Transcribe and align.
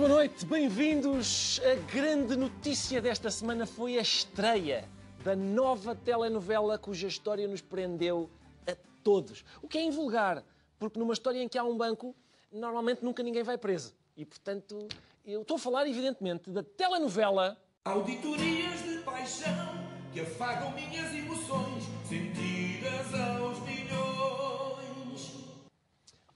Boa 0.00 0.08
noite, 0.08 0.46
bem-vindos. 0.46 1.60
A 1.62 1.74
grande 1.92 2.34
notícia 2.34 3.02
desta 3.02 3.30
semana 3.30 3.66
foi 3.66 3.98
a 3.98 4.00
estreia 4.00 4.88
da 5.22 5.36
nova 5.36 5.94
telenovela 5.94 6.78
cuja 6.78 7.06
história 7.06 7.46
nos 7.46 7.60
prendeu 7.60 8.30
a 8.66 8.74
todos. 9.04 9.44
O 9.60 9.68
que 9.68 9.76
é 9.76 9.84
invulgar, 9.84 10.42
porque 10.78 10.98
numa 10.98 11.12
história 11.12 11.42
em 11.42 11.46
que 11.46 11.58
há 11.58 11.64
um 11.64 11.76
banco, 11.76 12.16
normalmente 12.50 13.04
nunca 13.04 13.22
ninguém 13.22 13.42
vai 13.42 13.58
preso. 13.58 13.94
E, 14.16 14.24
portanto, 14.24 14.88
eu 15.22 15.42
estou 15.42 15.56
a 15.56 15.60
falar, 15.60 15.86
evidentemente, 15.86 16.48
da 16.48 16.62
telenovela 16.62 17.58
Auditorias 17.84 18.82
de 18.82 19.00
paixão 19.00 19.86
que 20.14 20.20
afagam 20.20 20.72
minhas 20.72 21.12
emoções, 21.12 21.84
sentidas 22.08 23.14
aos 23.14 23.60
milhões. 23.60 25.44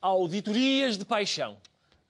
Auditorias 0.03 0.99
de 0.99 1.05
Paixão. 1.07 1.57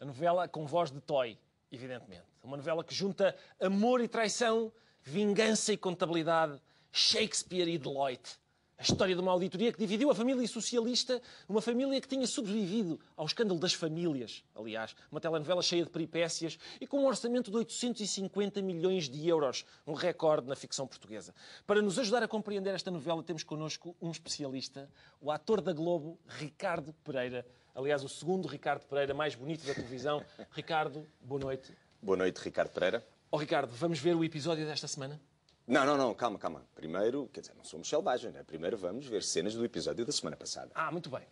A 0.00 0.04
novela 0.04 0.48
com 0.48 0.66
voz 0.66 0.90
de 0.90 1.00
Toy, 1.00 1.38
evidentemente. 1.74 2.24
Uma 2.42 2.56
novela 2.56 2.84
que 2.84 2.94
junta 2.94 3.36
amor 3.60 4.00
e 4.00 4.08
traição, 4.08 4.72
vingança 5.02 5.72
e 5.72 5.76
contabilidade, 5.76 6.60
Shakespeare 6.92 7.68
e 7.68 7.78
Deloitte. 7.78 8.38
A 8.76 8.82
história 8.82 9.14
de 9.14 9.20
uma 9.20 9.30
auditoria 9.30 9.72
que 9.72 9.78
dividiu 9.78 10.10
a 10.10 10.14
família 10.14 10.46
socialista, 10.48 11.22
uma 11.48 11.62
família 11.62 12.00
que 12.00 12.08
tinha 12.08 12.26
sobrevivido 12.26 12.98
ao 13.16 13.24
escândalo 13.24 13.58
das 13.60 13.72
famílias, 13.72 14.42
aliás, 14.52 14.96
uma 15.12 15.20
telenovela 15.20 15.62
cheia 15.62 15.84
de 15.84 15.90
peripécias 15.90 16.58
e 16.80 16.86
com 16.86 16.98
um 16.98 17.06
orçamento 17.06 17.52
de 17.52 17.56
850 17.56 18.60
milhões 18.62 19.08
de 19.08 19.28
euros, 19.28 19.64
um 19.86 19.92
recorde 19.92 20.48
na 20.48 20.56
ficção 20.56 20.88
portuguesa. 20.88 21.32
Para 21.64 21.80
nos 21.80 22.00
ajudar 22.00 22.24
a 22.24 22.28
compreender 22.28 22.74
esta 22.74 22.90
novela, 22.90 23.22
temos 23.22 23.44
connosco 23.44 23.96
um 24.02 24.10
especialista, 24.10 24.90
o 25.20 25.30
ator 25.30 25.60
da 25.60 25.72
Globo, 25.72 26.18
Ricardo 26.26 26.92
Pereira. 27.04 27.46
Aliás, 27.74 28.04
o 28.04 28.08
segundo 28.08 28.46
Ricardo 28.46 28.86
Pereira 28.86 29.12
mais 29.12 29.34
bonito 29.34 29.66
da 29.66 29.74
televisão. 29.74 30.24
Ricardo, 30.52 31.06
boa 31.20 31.40
noite. 31.40 31.72
Boa 32.00 32.16
noite, 32.16 32.40
Ricardo 32.40 32.70
Pereira. 32.70 33.04
Ó 33.32 33.36
Ricardo, 33.36 33.72
vamos 33.74 33.98
ver 33.98 34.14
o 34.14 34.22
episódio 34.22 34.64
desta 34.64 34.86
semana? 34.86 35.20
Não, 35.66 35.84
não, 35.84 35.96
não, 35.96 36.14
calma, 36.14 36.38
calma. 36.38 36.62
Primeiro, 36.74 37.28
quer 37.32 37.40
dizer, 37.40 37.54
não 37.56 37.64
somos 37.64 37.88
selvagens, 37.88 38.32
né? 38.32 38.44
Primeiro 38.44 38.76
vamos 38.76 39.06
ver 39.06 39.22
cenas 39.22 39.54
do 39.54 39.64
episódio 39.64 40.04
da 40.04 40.12
semana 40.12 40.36
passada. 40.36 40.70
Ah, 40.74 40.92
muito 40.92 41.10
bem. 41.10 41.22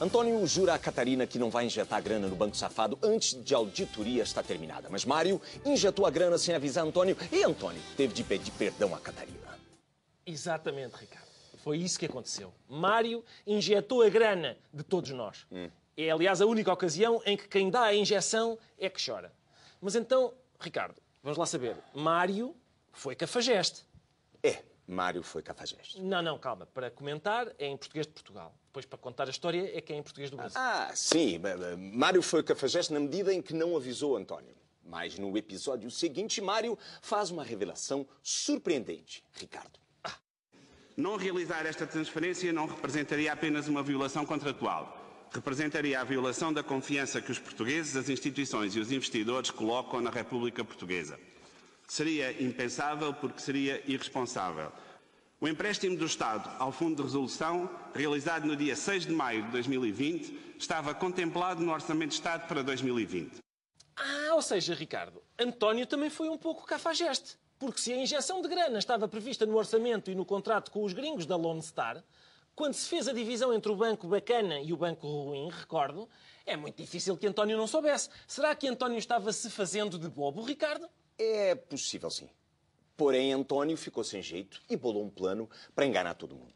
Antônio 0.00 0.46
jura 0.46 0.74
a 0.74 0.78
Catarina 0.78 1.26
que 1.26 1.38
não 1.38 1.50
vai 1.50 1.66
injetar 1.66 2.02
grana 2.02 2.28
no 2.28 2.36
Banco 2.36 2.56
Safado 2.56 2.98
antes 3.02 3.42
de 3.42 3.54
a 3.54 3.58
auditoria 3.58 4.22
estar 4.22 4.42
terminada. 4.42 4.88
Mas 4.90 5.04
Mário 5.04 5.40
injetou 5.64 6.04
a 6.06 6.10
grana 6.10 6.36
sem 6.36 6.54
avisar 6.54 6.84
Antônio 6.84 7.16
e 7.32 7.42
Antônio 7.42 7.80
teve 7.96 8.12
de 8.12 8.22
pedir 8.22 8.50
perdão 8.52 8.94
a 8.94 9.00
Catarina. 9.00 9.58
Exatamente, 10.26 10.94
Ricardo. 10.96 11.23
Foi 11.64 11.78
isso 11.78 11.98
que 11.98 12.04
aconteceu. 12.04 12.52
Mário 12.68 13.24
injetou 13.46 14.02
a 14.02 14.08
grana 14.10 14.54
de 14.70 14.82
todos 14.82 15.10
nós. 15.12 15.46
É, 15.96 16.10
aliás, 16.10 16.42
a 16.42 16.46
única 16.46 16.70
ocasião 16.70 17.22
em 17.24 17.38
que 17.38 17.48
quem 17.48 17.70
dá 17.70 17.84
a 17.84 17.94
injeção 17.94 18.58
é 18.78 18.90
que 18.90 19.02
chora. 19.02 19.32
Mas 19.80 19.94
então, 19.94 20.34
Ricardo, 20.60 21.00
vamos 21.22 21.38
lá 21.38 21.46
saber. 21.46 21.74
Mário 21.94 22.54
foi 22.92 23.16
cafajeste. 23.16 23.86
É, 24.42 24.62
Mário 24.86 25.22
foi 25.22 25.40
cafajeste. 25.40 25.98
Não, 26.02 26.20
não, 26.20 26.38
calma. 26.38 26.66
Para 26.66 26.90
comentar 26.90 27.50
é 27.58 27.66
em 27.66 27.78
português 27.78 28.06
de 28.06 28.12
Portugal. 28.12 28.54
Depois, 28.66 28.84
para 28.84 28.98
contar 28.98 29.26
a 29.26 29.30
história, 29.30 29.74
é 29.74 29.80
que 29.80 29.90
é 29.94 29.96
em 29.96 30.02
português 30.02 30.30
do 30.30 30.36
Brasil. 30.36 30.60
Ah, 30.60 30.92
sim, 30.94 31.40
Mário 31.94 32.20
foi 32.20 32.42
cafajeste 32.42 32.92
na 32.92 33.00
medida 33.00 33.32
em 33.32 33.40
que 33.40 33.54
não 33.54 33.74
avisou 33.74 34.18
Antônio. 34.18 34.54
Mas 34.84 35.18
no 35.18 35.34
episódio 35.38 35.90
seguinte, 35.90 36.42
Mário 36.42 36.78
faz 37.00 37.30
uma 37.30 37.42
revelação 37.42 38.06
surpreendente, 38.22 39.24
Ricardo. 39.32 39.82
Não 40.96 41.16
realizar 41.16 41.66
esta 41.66 41.86
transferência 41.86 42.52
não 42.52 42.66
representaria 42.66 43.32
apenas 43.32 43.66
uma 43.66 43.82
violação 43.82 44.24
contratual. 44.24 45.26
Representaria 45.32 46.00
a 46.00 46.04
violação 46.04 46.52
da 46.52 46.62
confiança 46.62 47.20
que 47.20 47.32
os 47.32 47.38
portugueses, 47.38 47.96
as 47.96 48.08
instituições 48.08 48.76
e 48.76 48.78
os 48.78 48.92
investidores 48.92 49.50
colocam 49.50 50.00
na 50.00 50.10
República 50.10 50.64
Portuguesa. 50.64 51.18
Seria 51.88 52.40
impensável 52.40 53.12
porque 53.12 53.40
seria 53.40 53.82
irresponsável. 53.90 54.70
O 55.40 55.48
empréstimo 55.48 55.96
do 55.96 56.06
Estado 56.06 56.48
ao 56.60 56.70
Fundo 56.70 56.96
de 56.96 57.02
Resolução, 57.02 57.68
realizado 57.92 58.46
no 58.46 58.54
dia 58.54 58.76
6 58.76 59.06
de 59.06 59.12
maio 59.12 59.42
de 59.42 59.50
2020, 59.50 60.54
estava 60.56 60.94
contemplado 60.94 61.60
no 61.60 61.72
Orçamento 61.72 62.10
de 62.10 62.14
Estado 62.14 62.46
para 62.46 62.62
2020. 62.62 63.38
Ah, 63.96 64.34
ou 64.34 64.42
seja, 64.42 64.74
Ricardo, 64.74 65.20
António 65.36 65.86
também 65.86 66.08
foi 66.08 66.28
um 66.28 66.38
pouco 66.38 66.64
cafajeste. 66.64 67.36
Porque 67.58 67.80
se 67.80 67.92
a 67.92 67.96
injeção 67.96 68.42
de 68.42 68.48
grana 68.48 68.78
estava 68.78 69.08
prevista 69.08 69.46
no 69.46 69.56
orçamento 69.56 70.10
e 70.10 70.14
no 70.14 70.24
contrato 70.24 70.70
com 70.70 70.82
os 70.84 70.92
gringos 70.92 71.26
da 71.26 71.36
Lone 71.36 71.62
Star, 71.62 72.02
quando 72.54 72.74
se 72.74 72.88
fez 72.88 73.08
a 73.08 73.12
divisão 73.12 73.52
entre 73.52 73.70
o 73.70 73.76
banco 73.76 74.06
bacana 74.06 74.60
e 74.60 74.72
o 74.72 74.76
banco 74.76 75.06
ruim, 75.06 75.48
recordo, 75.50 76.08
é 76.46 76.56
muito 76.56 76.76
difícil 76.76 77.16
que 77.16 77.26
António 77.26 77.56
não 77.56 77.66
soubesse. 77.66 78.08
Será 78.26 78.54
que 78.54 78.68
António 78.68 78.98
estava 78.98 79.32
se 79.32 79.50
fazendo 79.50 79.98
de 79.98 80.08
bobo, 80.08 80.42
Ricardo? 80.42 80.88
É 81.18 81.54
possível, 81.54 82.10
sim. 82.10 82.28
Porém, 82.96 83.32
Antônio 83.32 83.76
ficou 83.76 84.04
sem 84.04 84.22
jeito 84.22 84.62
e 84.70 84.76
bolou 84.76 85.02
um 85.02 85.10
plano 85.10 85.50
para 85.74 85.84
enganar 85.84 86.14
todo 86.14 86.36
mundo. 86.36 86.54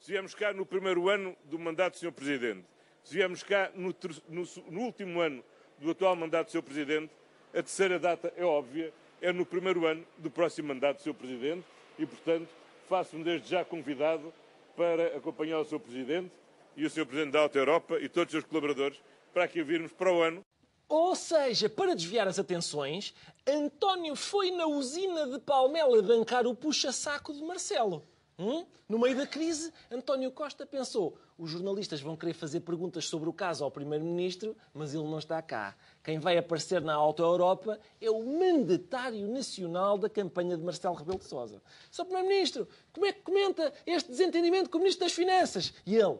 Se 0.00 0.10
viemos 0.10 0.34
cá 0.34 0.52
no 0.52 0.66
primeiro 0.66 1.08
ano 1.08 1.36
do 1.44 1.58
mandato 1.58 1.94
do 1.94 1.98
Sr. 1.98 2.12
Presidente, 2.12 2.64
se 3.04 3.14
viemos 3.14 3.42
cá 3.42 3.70
no, 3.74 3.94
no 4.28 4.44
no 4.70 4.80
último 4.80 5.20
ano 5.20 5.44
do 5.78 5.90
atual 5.90 6.16
mandato 6.16 6.48
do 6.48 6.52
Sr. 6.52 6.62
Presidente, 6.62 7.12
a 7.50 7.62
terceira 7.62 7.98
data 7.98 8.32
é 8.36 8.44
óbvia, 8.44 8.92
é 9.20 9.32
no 9.32 9.44
primeiro 9.44 9.86
ano 9.86 10.04
do 10.16 10.30
próximo 10.30 10.68
mandato 10.68 10.98
do 10.98 11.02
Sr. 11.02 11.14
Presidente 11.14 11.64
e, 11.98 12.06
portanto, 12.06 12.48
faço-me 12.88 13.24
desde 13.24 13.48
já 13.48 13.64
convidado 13.64 14.32
para 14.76 15.16
acompanhar 15.16 15.58
o 15.58 15.64
Sr. 15.64 15.80
Presidente 15.80 16.32
e 16.76 16.86
o 16.86 16.90
Sr. 16.90 17.06
Presidente 17.06 17.32
da 17.32 17.40
Alta 17.40 17.58
Europa 17.58 17.98
e 18.00 18.08
todos 18.08 18.32
os 18.32 18.40
seus 18.40 18.44
colaboradores 18.44 19.00
para 19.32 19.44
aqui 19.44 19.62
virmos 19.62 19.92
para 19.92 20.12
o 20.12 20.22
ano 20.22 20.44
Ou 20.88 21.14
seja, 21.14 21.68
para 21.68 21.94
desviar 21.94 22.28
as 22.28 22.38
atenções, 22.38 23.14
António 23.46 24.14
foi 24.14 24.50
na 24.50 24.66
usina 24.66 25.26
de 25.26 25.38
Palmela 25.40 26.00
bancar 26.00 26.46
o 26.46 26.54
puxa-saco 26.54 27.32
de 27.32 27.42
Marcelo. 27.42 28.06
Hum? 28.38 28.64
No 28.88 28.98
meio 28.98 29.16
da 29.16 29.26
crise, 29.26 29.72
António 29.90 30.30
Costa 30.30 30.64
pensou: 30.64 31.18
os 31.36 31.50
jornalistas 31.50 32.00
vão 32.00 32.16
querer 32.16 32.34
fazer 32.34 32.60
perguntas 32.60 33.06
sobre 33.06 33.28
o 33.28 33.32
caso 33.32 33.64
ao 33.64 33.70
Primeiro-Ministro, 33.70 34.56
mas 34.72 34.94
ele 34.94 35.02
não 35.02 35.18
está 35.18 35.42
cá. 35.42 35.76
Quem 36.04 36.20
vai 36.20 36.38
aparecer 36.38 36.80
na 36.80 36.94
Alta 36.94 37.22
Europa 37.22 37.80
é 38.00 38.08
o 38.08 38.24
mandatário 38.24 39.26
nacional 39.26 39.98
da 39.98 40.08
campanha 40.08 40.56
de 40.56 40.62
Marcelo 40.62 40.94
Rebelo 40.94 41.18
de 41.18 41.24
Sousa. 41.24 41.60
Sr. 41.90 42.04
Primeiro-Ministro, 42.04 42.68
como 42.92 43.06
é 43.06 43.12
que 43.12 43.22
comenta 43.22 43.72
este 43.84 44.08
desentendimento 44.08 44.70
com 44.70 44.78
o 44.78 44.80
Ministro 44.80 45.04
das 45.04 45.12
Finanças? 45.12 45.74
E 45.84 45.96
ele: 45.96 46.18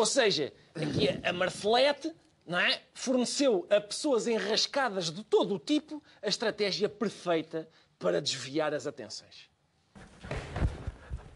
Ou 0.00 0.06
seja, 0.06 0.50
aqui 0.74 1.08
a- 1.22 1.30
Marcelete 1.32 2.10
não 2.46 2.58
é? 2.58 2.82
forneceu 2.94 3.66
a 3.70 3.78
pessoas 3.80 4.26
enrascadas 4.26 5.10
de 5.10 5.22
todo 5.22 5.54
o 5.54 5.58
tipo 5.58 6.02
a 6.22 6.26
estratégia 6.28 6.88
perfeita 6.88 7.68
para 7.98 8.18
desviar 8.20 8.72
as 8.72 8.86
atenções. 8.86 9.50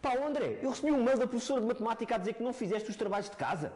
Pá, 0.01 0.17
André, 0.17 0.59
eu 0.63 0.71
recebi 0.71 0.91
um 0.93 1.03
mail 1.05 1.19
da 1.19 1.27
professora 1.27 1.61
de 1.61 1.67
matemática 1.67 2.15
a 2.15 2.19
dizer 2.19 2.35
que 2.35 2.43
não 2.43 2.55
fizeste 2.55 2.89
os 2.91 2.97
trabalhos 2.97 3.29
de 3.29 3.37
casa. 3.37 3.71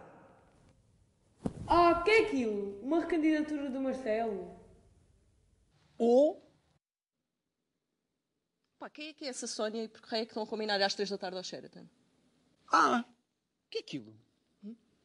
Ah, 1.67 2.00
o 2.00 2.05
que 2.05 2.11
é 2.11 2.20
aquilo? 2.26 2.81
Uma 2.82 3.00
recandidatura 3.00 3.69
do 3.69 3.81
Marcelo? 3.81 4.58
Ou 5.99 6.43
Pá, 8.79 8.88
quem 8.88 9.08
é 9.08 9.12
que 9.12 9.25
é 9.26 9.29
essa 9.29 9.46
Sónia 9.46 9.85
e 9.85 9.88
por 9.88 10.00
que 10.00 10.14
é 10.14 10.20
que 10.25 10.31
estão 10.31 10.43
a 10.44 10.46
combinar 10.46 10.81
às 10.81 10.94
três 10.94 11.11
da 11.11 11.19
tarde 11.19 11.37
ao 11.37 11.44
Sheraton? 11.44 11.87
Ah, 12.73 13.05
o 13.06 13.70
que 13.70 13.79
é 13.79 13.81
aquilo? 13.82 14.14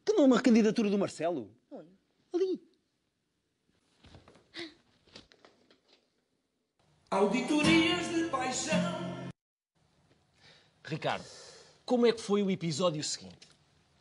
Que 0.04 0.12
não 0.12 0.24
é 0.24 0.26
uma 0.26 0.40
candidatura 0.40 0.90
do 0.90 0.98
Marcelo? 0.98 1.50
Onde? 1.70 1.88
Ali. 2.32 2.62
Auditorias 7.10 8.08
de 8.08 8.24
paixão. 8.28 9.30
Ricardo, 10.84 11.24
como 11.86 12.06
é 12.06 12.12
que 12.12 12.20
foi 12.20 12.42
o 12.42 12.50
episódio 12.50 13.02
seguinte? 13.02 13.48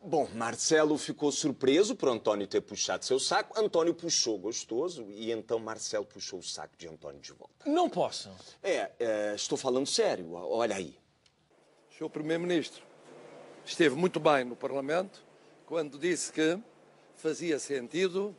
Bom, 0.05 0.27
Marcelo 0.35 0.97
ficou 0.97 1.31
surpreso 1.31 1.95
por 1.95 2.09
António 2.09 2.45
ter 2.45 2.59
puxado 2.59 3.05
seu 3.05 3.17
saco. 3.19 3.57
António 3.57 3.93
puxou 3.93 4.37
gostoso 4.37 5.05
e 5.09 5.31
então 5.31 5.59
Marcelo 5.59 6.05
puxou 6.05 6.39
o 6.39 6.43
saco 6.43 6.75
de 6.77 6.89
António 6.89 7.21
de 7.21 7.31
volta. 7.31 7.69
Não 7.69 7.89
posso. 7.89 8.29
É, 8.61 8.91
é 8.99 9.33
estou 9.33 9.57
falando 9.57 9.87
sério. 9.87 10.33
Olha 10.33 10.75
aí. 10.75 10.97
O 11.89 11.93
Sr. 11.93 12.09
Primeiro-Ministro 12.09 12.83
esteve 13.65 13.95
muito 13.95 14.19
bem 14.19 14.43
no 14.43 14.57
Parlamento 14.57 15.23
quando 15.73 15.97
disse 15.97 16.31
que 16.31 16.59
fazia 17.15 17.57
sentido 17.57 18.35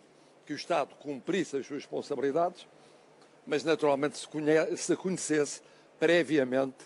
que 0.46 0.52
o 0.52 0.56
Estado 0.56 0.94
cumprisse 0.94 1.56
as 1.56 1.66
suas 1.66 1.82
responsabilidades, 1.82 2.64
mas 3.44 3.64
naturalmente 3.64 4.16
se, 4.16 4.28
se 4.76 4.94
conhecesse 4.94 5.60
previamente 5.98 6.84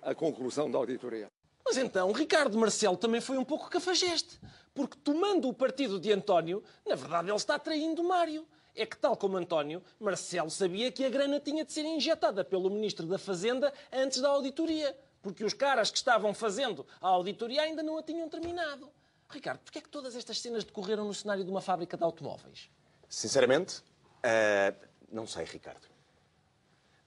a 0.00 0.14
conclusão 0.14 0.70
da 0.70 0.78
auditoria. 0.78 1.26
Mas 1.64 1.76
então, 1.76 2.12
Ricardo 2.12 2.56
Marcelo 2.56 2.96
também 2.96 3.20
foi 3.20 3.38
um 3.38 3.44
pouco 3.44 3.68
cafajeste. 3.68 4.38
Porque 4.72 4.96
tomando 5.02 5.48
o 5.48 5.52
partido 5.52 5.98
de 5.98 6.12
António, 6.12 6.62
na 6.86 6.94
verdade 6.94 7.28
ele 7.28 7.36
está 7.36 7.58
traindo 7.58 8.04
Mário. 8.04 8.46
É 8.76 8.86
que, 8.86 8.96
tal 8.96 9.16
como 9.16 9.36
António, 9.36 9.82
Marcelo 9.98 10.48
sabia 10.48 10.92
que 10.92 11.04
a 11.04 11.10
grana 11.10 11.40
tinha 11.40 11.64
de 11.64 11.72
ser 11.72 11.84
injetada 11.84 12.44
pelo 12.44 12.70
Ministro 12.70 13.04
da 13.04 13.18
Fazenda 13.18 13.72
antes 13.92 14.20
da 14.20 14.28
auditoria. 14.28 14.96
Porque 15.20 15.42
os 15.42 15.54
caras 15.54 15.90
que 15.90 15.96
estavam 15.96 16.32
fazendo 16.32 16.86
a 17.00 17.08
auditoria 17.08 17.62
ainda 17.62 17.82
não 17.82 17.98
a 17.98 18.02
tinham 18.04 18.28
terminado. 18.28 18.88
Ricardo, 19.30 19.60
porquê 19.60 19.78
é 19.78 19.82
que 19.82 19.88
todas 19.88 20.16
estas 20.16 20.40
cenas 20.40 20.64
decorreram 20.64 21.04
no 21.04 21.14
cenário 21.14 21.44
de 21.44 21.50
uma 21.50 21.60
fábrica 21.60 21.96
de 21.96 22.02
automóveis? 22.02 22.70
Sinceramente, 23.08 23.80
uh, 23.80 24.88
não 25.10 25.26
sei, 25.26 25.44
Ricardo. 25.44 25.86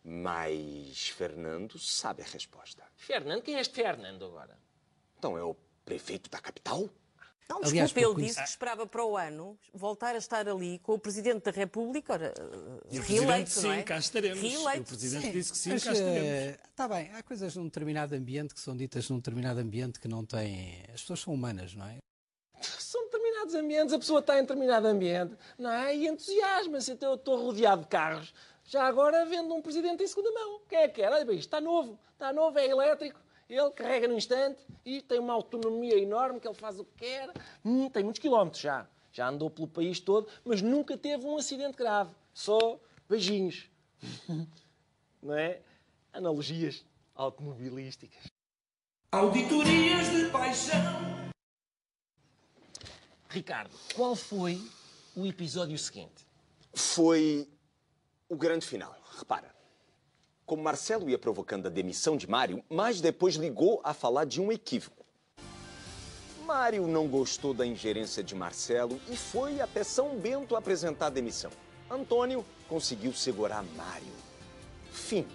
Mas 0.03 1.09
Fernando 1.09 1.77
sabe 1.77 2.23
a 2.23 2.25
resposta. 2.25 2.83
Fernando? 2.95 3.41
Quem 3.41 3.56
é 3.56 3.62
este 3.62 3.75
Fernando 3.75 4.25
agora? 4.25 4.57
Então 5.18 5.38
é 5.38 5.44
o 5.44 5.56
prefeito 5.85 6.29
da 6.29 6.39
capital? 6.39 6.89
Não, 7.51 7.59
desculpe, 7.59 8.00
ele 8.00 8.27
disse 8.27 8.41
que 8.41 8.47
esperava 8.47 8.88
para 8.88 9.03
o 9.03 9.17
ano 9.17 9.59
voltar 9.74 10.15
a 10.15 10.17
estar 10.17 10.47
ali 10.47 10.79
com 10.79 10.94
o 10.94 11.00
Presidente 11.00 11.44
da 11.44 11.51
República, 11.51 12.13
ora, 12.13 12.33
e 12.89 12.97
o 12.97 13.01
reeleito, 13.01 13.50
sim, 13.50 13.63
não 13.63 13.74
é? 13.74 13.83
cá 13.83 13.97
estaremos. 13.97 14.39
Reeleito, 14.39 14.81
o 14.81 14.85
Presidente 14.85 15.25
sim. 15.25 15.31
disse 15.33 15.51
que 15.51 15.57
sim, 15.57 15.69
Mas, 15.71 15.83
cá 15.83 15.91
estaremos. 15.91 16.59
Está 16.69 16.88
bem, 16.88 17.12
há 17.12 17.21
coisas 17.21 17.53
num 17.57 17.65
determinado 17.65 18.15
ambiente 18.15 18.53
que 18.53 18.59
são 18.62 18.75
ditas 18.75 19.09
num 19.09 19.17
determinado 19.17 19.59
ambiente 19.59 20.00
que 20.00 20.07
não 20.07 20.25
têm. 20.25 20.81
As 20.94 21.01
pessoas 21.01 21.19
são 21.19 21.33
humanas, 21.33 21.75
não 21.75 21.85
é? 21.85 21.97
São 22.66 23.04
determinados 23.06 23.56
ambientes, 23.56 23.94
a 23.94 24.00
pessoa 24.00 24.19
está 24.19 24.38
em 24.38 24.42
determinado 24.42 24.88
ambiente, 24.88 25.36
não 25.58 25.72
é? 25.72 25.96
E 25.96 26.08
entusiasma-se. 26.08 26.92
Então 26.92 27.10
eu 27.10 27.16
estou 27.16 27.42
rodeado 27.42 27.81
de 27.81 27.88
carros. 27.88 28.34
Já 28.66 28.86
agora 28.86 29.25
vendo 29.25 29.54
um 29.54 29.62
presidente 29.62 30.04
em 30.04 30.08
segunda 30.08 30.31
mão. 30.31 30.62
Quem 30.69 30.80
é 30.80 30.88
que 30.88 31.02
quer? 31.02 31.12
Olha 31.12 31.25
bem, 31.25 31.36
isto 31.36 31.48
está 31.48 31.60
novo. 31.60 32.00
Está 32.13 32.31
novo, 32.31 32.58
é 32.58 32.68
elétrico. 32.68 33.19
Ele 33.50 33.69
carrega 33.72 34.08
no 34.08 34.16
instante 34.16 34.66
e 34.86 35.02
tem 35.02 35.19
uma 35.19 35.34
autonomia 35.34 35.98
enorme 35.98 36.40
que 36.40 36.48
ele 36.48 36.56
faz 36.56 36.80
o 36.80 36.86
que 36.86 37.00
quer. 37.00 37.30
Hum, 37.66 37.90
tem 37.90 38.04
muitos 38.04 38.22
quilómetros 38.22 38.62
já. 38.62 38.88
Já 39.12 39.28
andou 39.28 39.50
pelo 39.50 39.68
país 39.68 40.00
todo, 40.00 40.28
mas 40.46 40.62
nunca 40.62 40.98
teve 40.98 41.25
um 41.25 41.36
acidente 41.36 41.75
grave. 41.75 42.16
Só 42.34 42.80
beijinhos. 43.10 43.69
não 45.22 45.34
é? 45.34 45.60
Analogias 46.13 46.86
automobilísticas. 47.13 48.24
Auditorias 49.12 50.10
de 50.10 50.30
paixão. 50.30 51.20
Ricardo, 53.31 53.74
qual 53.95 54.13
foi 54.13 54.62
o 55.16 55.25
episódio 55.25 55.78
seguinte? 55.78 56.28
Foi 56.74 57.48
o 58.28 58.36
grande 58.36 58.68
final. 58.68 58.94
Repara. 59.18 59.56
Como 60.45 60.62
Marcelo 60.62 61.10
ia 61.10 61.18
provocando 61.18 61.68
a 61.68 61.69
demissão 61.69 62.18
de 62.18 62.30
Mário, 62.30 62.62
mas 62.69 63.00
depois 63.00 63.36
ligou 63.36 63.80
a 63.86 63.94
falar 63.94 64.25
de 64.25 64.42
um 64.42 64.51
equívoco. 64.51 65.06
Mário 66.45 66.86
não 66.88 67.07
gostou 67.07 67.54
da 67.54 67.66
ingerência 67.66 68.22
de 68.22 68.36
Marcelo 68.36 69.00
e 69.07 69.16
foi 69.16 69.62
até 69.62 69.81
São 69.81 70.18
Bento 70.18 70.54
apresentar 70.57 71.06
a 71.06 71.10
demissão. 71.12 71.51
Antônio 71.89 72.45
conseguiu 72.68 73.13
segurar 73.13 73.63
Mário. 73.77 74.12
Fim. 74.92 75.25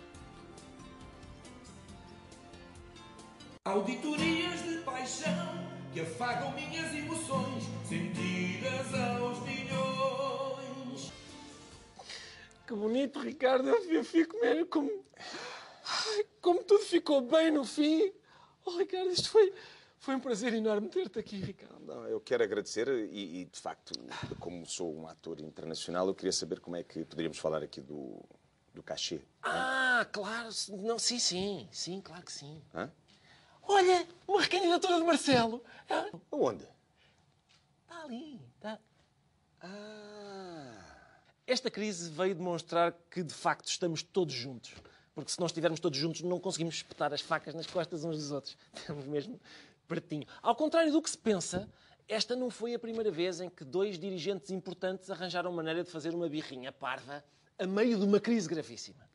Auditorias 3.64 4.62
de 4.62 4.76
paixão 4.84 5.75
que 5.96 6.02
afagam 6.02 6.52
minhas 6.52 6.92
emoções, 6.92 7.64
sentidas 7.88 8.92
aos 8.92 9.38
milhões. 9.46 11.10
Que 12.66 12.74
bonito, 12.74 13.18
Ricardo. 13.18 13.70
Eu 13.70 14.04
fico 14.04 14.38
mesmo 14.38 14.66
como. 14.66 14.90
Ai, 15.86 16.26
como 16.42 16.62
tudo 16.64 16.84
ficou 16.84 17.22
bem 17.22 17.50
no 17.50 17.64
fim. 17.64 18.12
Oh, 18.66 18.76
Ricardo, 18.76 19.08
isto 19.08 19.30
foi, 19.30 19.54
foi 19.98 20.16
um 20.16 20.20
prazer 20.20 20.52
enorme 20.52 20.86
ter-te 20.90 21.18
aqui, 21.18 21.36
Ricardo. 21.36 21.80
Não, 21.86 22.06
eu 22.06 22.20
quero 22.20 22.44
agradecer 22.44 22.86
e, 22.88 23.40
e, 23.40 23.44
de 23.46 23.58
facto, 23.58 23.98
como 24.38 24.66
sou 24.66 24.94
um 24.94 25.08
ator 25.08 25.40
internacional, 25.40 26.06
eu 26.08 26.14
queria 26.14 26.32
saber 26.32 26.60
como 26.60 26.76
é 26.76 26.82
que 26.82 27.06
poderíamos 27.06 27.38
falar 27.38 27.62
aqui 27.62 27.80
do, 27.80 28.22
do 28.74 28.82
cachê. 28.82 29.22
Ah, 29.42 30.06
claro. 30.12 30.50
Não, 30.72 30.98
sim, 30.98 31.18
sim. 31.18 31.66
Sim, 31.72 32.02
claro 32.02 32.22
que 32.22 32.32
sim. 32.32 32.60
Hã? 32.74 32.92
Olha, 33.68 34.06
uma 34.26 34.40
recandidatura 34.40 34.98
de 34.98 35.04
Marcelo. 35.04 35.62
Ah, 35.90 36.06
Onde? 36.30 36.64
Está 37.82 38.02
ali. 38.04 38.40
Está. 38.56 38.78
Ah. 39.60 40.72
Esta 41.46 41.70
crise 41.70 42.10
veio 42.10 42.34
demonstrar 42.34 42.92
que, 43.10 43.22
de 43.22 43.34
facto, 43.34 43.68
estamos 43.68 44.02
todos 44.02 44.34
juntos. 44.34 44.72
Porque 45.14 45.30
se 45.30 45.40
não 45.40 45.46
estivermos 45.46 45.80
todos 45.80 45.98
juntos, 45.98 46.22
não 46.22 46.38
conseguimos 46.38 46.76
espetar 46.76 47.12
as 47.12 47.20
facas 47.20 47.54
nas 47.54 47.66
costas 47.66 48.04
uns 48.04 48.16
dos 48.16 48.30
outros. 48.30 48.56
Estamos 48.74 49.06
mesmo 49.06 49.40
pertinho. 49.88 50.26
Ao 50.42 50.54
contrário 50.54 50.92
do 50.92 51.00
que 51.00 51.08
se 51.08 51.18
pensa, 51.18 51.68
esta 52.08 52.36
não 52.36 52.50
foi 52.50 52.74
a 52.74 52.78
primeira 52.78 53.10
vez 53.10 53.40
em 53.40 53.48
que 53.48 53.64
dois 53.64 53.98
dirigentes 53.98 54.50
importantes 54.50 55.10
arranjaram 55.10 55.52
maneira 55.52 55.82
de 55.82 55.90
fazer 55.90 56.14
uma 56.14 56.28
birrinha 56.28 56.70
parva 56.70 57.24
a 57.58 57.66
meio 57.66 57.98
de 57.98 58.04
uma 58.04 58.20
crise 58.20 58.48
gravíssima. 58.48 59.08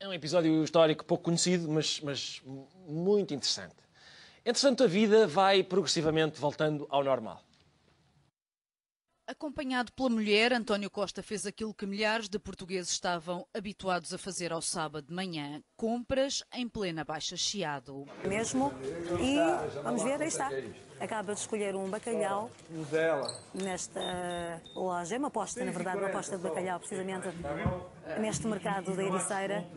É 0.00 0.06
um 0.06 0.12
episódio 0.12 0.62
histórico 0.62 1.04
pouco 1.04 1.24
conhecido, 1.24 1.68
mas, 1.68 2.00
mas 2.00 2.40
muito 2.86 3.34
interessante. 3.34 3.74
Entretanto, 4.46 4.84
a 4.84 4.86
vida 4.86 5.26
vai 5.26 5.62
progressivamente 5.62 6.40
voltando 6.40 6.86
ao 6.88 7.02
normal. 7.02 7.42
Acompanhado 9.28 9.92
pela 9.92 10.08
mulher, 10.08 10.54
António 10.54 10.90
Costa 10.90 11.22
fez 11.22 11.44
aquilo 11.44 11.74
que 11.74 11.84
milhares 11.84 12.30
de 12.30 12.38
portugueses 12.38 12.90
estavam 12.90 13.46
habituados 13.52 14.14
a 14.14 14.16
fazer 14.16 14.54
ao 14.54 14.62
sábado 14.62 15.08
de 15.08 15.12
manhã: 15.12 15.62
compras 15.76 16.42
em 16.54 16.66
plena 16.66 17.04
baixa 17.04 17.36
chiado. 17.36 18.06
Mesmo. 18.24 18.72
E 19.20 19.36
vamos 19.82 20.02
ver, 20.02 20.22
aí 20.22 20.28
está. 20.28 20.48
Acaba 20.98 21.34
de 21.34 21.40
escolher 21.40 21.76
um 21.76 21.90
bacalhau 21.90 22.50
nesta 23.52 24.62
loja. 24.74 25.16
É 25.16 25.18
uma 25.18 25.28
aposta, 25.28 25.62
na 25.62 25.72
verdade, 25.72 25.98
uma 25.98 26.08
aposta 26.08 26.38
de 26.38 26.42
bacalhau, 26.44 26.78
precisamente 26.78 27.28
neste 28.18 28.46
mercado 28.46 28.96
da 28.96 29.02
Ericeira. 29.02 29.68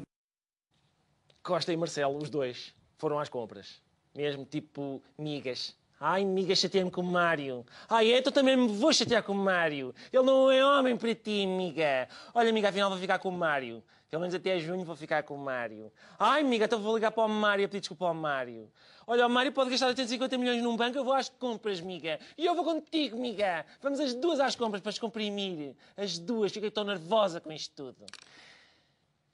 Costa 1.43 1.74
e 1.74 1.75
Marcelo, 1.75 2.17
os 2.17 2.29
dois, 2.29 2.74
foram 2.98 3.20
às 3.20 3.27
compras. 3.27 3.81
Mesmo 4.15 4.46
tipo 4.46 5.03
migas. 5.17 5.75
Ai, 6.03 6.25
miga, 6.25 6.55
chateei-me 6.55 6.89
com 6.89 7.01
o 7.01 7.03
Mário. 7.03 7.63
Ai, 7.88 8.12
então 8.12 8.34
também 8.34 8.58
me 8.58 8.67
vou 8.67 8.91
chatear 8.91 9.22
com 9.22 9.34
o 9.34 9.36
Mário. 9.36 9.93
Ele 10.12 10.24
não 10.24 10.50
é 10.50 10.65
homem 10.65 10.98
para 10.98 11.13
ti, 11.13 11.46
miga. 11.46 12.10
Olha, 12.34 12.50
amiga, 12.50 12.70
afinal 12.70 12.89
vou 12.89 12.98
ficar 12.98 13.20
com 13.20 13.29
o 13.29 13.31
Mário. 13.31 13.84
Pelo 14.10 14.22
menos 14.22 14.34
até 14.34 14.60
junho 14.60 14.84
vou 14.84 14.96
ficar 14.96 15.22
com 15.22 15.36
o 15.36 15.38
Mário. 15.38 15.91
Ai, 16.17 16.41
amiga, 16.41 16.65
então 16.65 16.79
vou 16.81 16.96
ligar 16.96 17.12
para 17.12 17.24
o 17.24 17.29
Mário 17.29 17.65
a 17.65 17.67
pedir 17.67 17.81
desculpa 17.81 18.08
ao 18.08 18.15
Mário. 18.15 18.67
Olha, 19.05 19.27
o 19.27 19.29
Mário 19.29 19.51
pode 19.51 19.70
gastar 19.70 19.89
850 19.89 20.39
milhões 20.39 20.63
num 20.63 20.75
banco, 20.75 20.98
eu 20.98 21.03
vou 21.03 21.13
às 21.13 21.29
compras, 21.29 21.79
miga. 21.79 22.20
E 22.36 22.48
eu 22.48 22.55
vou 22.55 22.63
contigo, 22.65 23.15
miga. 23.15 23.63
Vamos 23.79 24.00
as 24.00 24.15
duas 24.15 24.39
às 24.39 24.55
compras 24.55 24.81
para 24.81 24.89
descomprimir. 24.89 25.75
As 25.96 26.17
duas. 26.17 26.51
Fiquei 26.51 26.72
tão 26.72 26.84
nervosa 26.84 27.39
com 27.39 27.51
isto 27.51 27.75
tudo. 27.75 28.08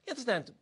Entretanto, 0.06 0.54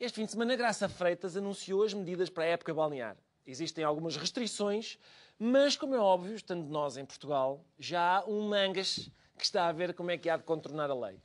este 0.00 0.16
fim 0.16 0.24
de 0.24 0.32
semana, 0.32 0.56
Graça 0.56 0.88
Freitas 0.88 1.36
anunciou 1.36 1.84
as 1.84 1.94
medidas 1.94 2.28
para 2.28 2.42
a 2.42 2.48
época 2.48 2.74
balnear. 2.74 3.16
Existem 3.50 3.82
algumas 3.82 4.16
restrições, 4.16 4.96
mas, 5.36 5.76
como 5.76 5.94
é 5.94 5.98
óbvio, 5.98 6.34
estando 6.34 6.68
nós 6.68 6.96
em 6.96 7.04
Portugal, 7.04 7.64
já 7.78 8.18
há 8.18 8.24
um 8.24 8.48
mangas 8.48 9.10
que 9.36 9.44
está 9.44 9.66
a 9.66 9.72
ver 9.72 9.92
como 9.92 10.10
é 10.10 10.16
que 10.16 10.30
há 10.30 10.36
de 10.36 10.44
contornar 10.44 10.88
a 10.88 10.94
lei. 10.94 11.20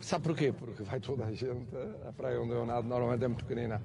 Sabe 0.00 0.24
porquê? 0.24 0.52
Porque 0.52 0.82
vai 0.84 1.00
toda 1.00 1.26
a 1.26 1.32
gente, 1.32 1.68
a 2.08 2.12
praia 2.12 2.40
onde 2.40 2.52
eu 2.52 2.64
nado 2.64 2.88
normalmente 2.88 3.24
é 3.24 3.28
muito 3.28 3.44
pequenina. 3.44 3.82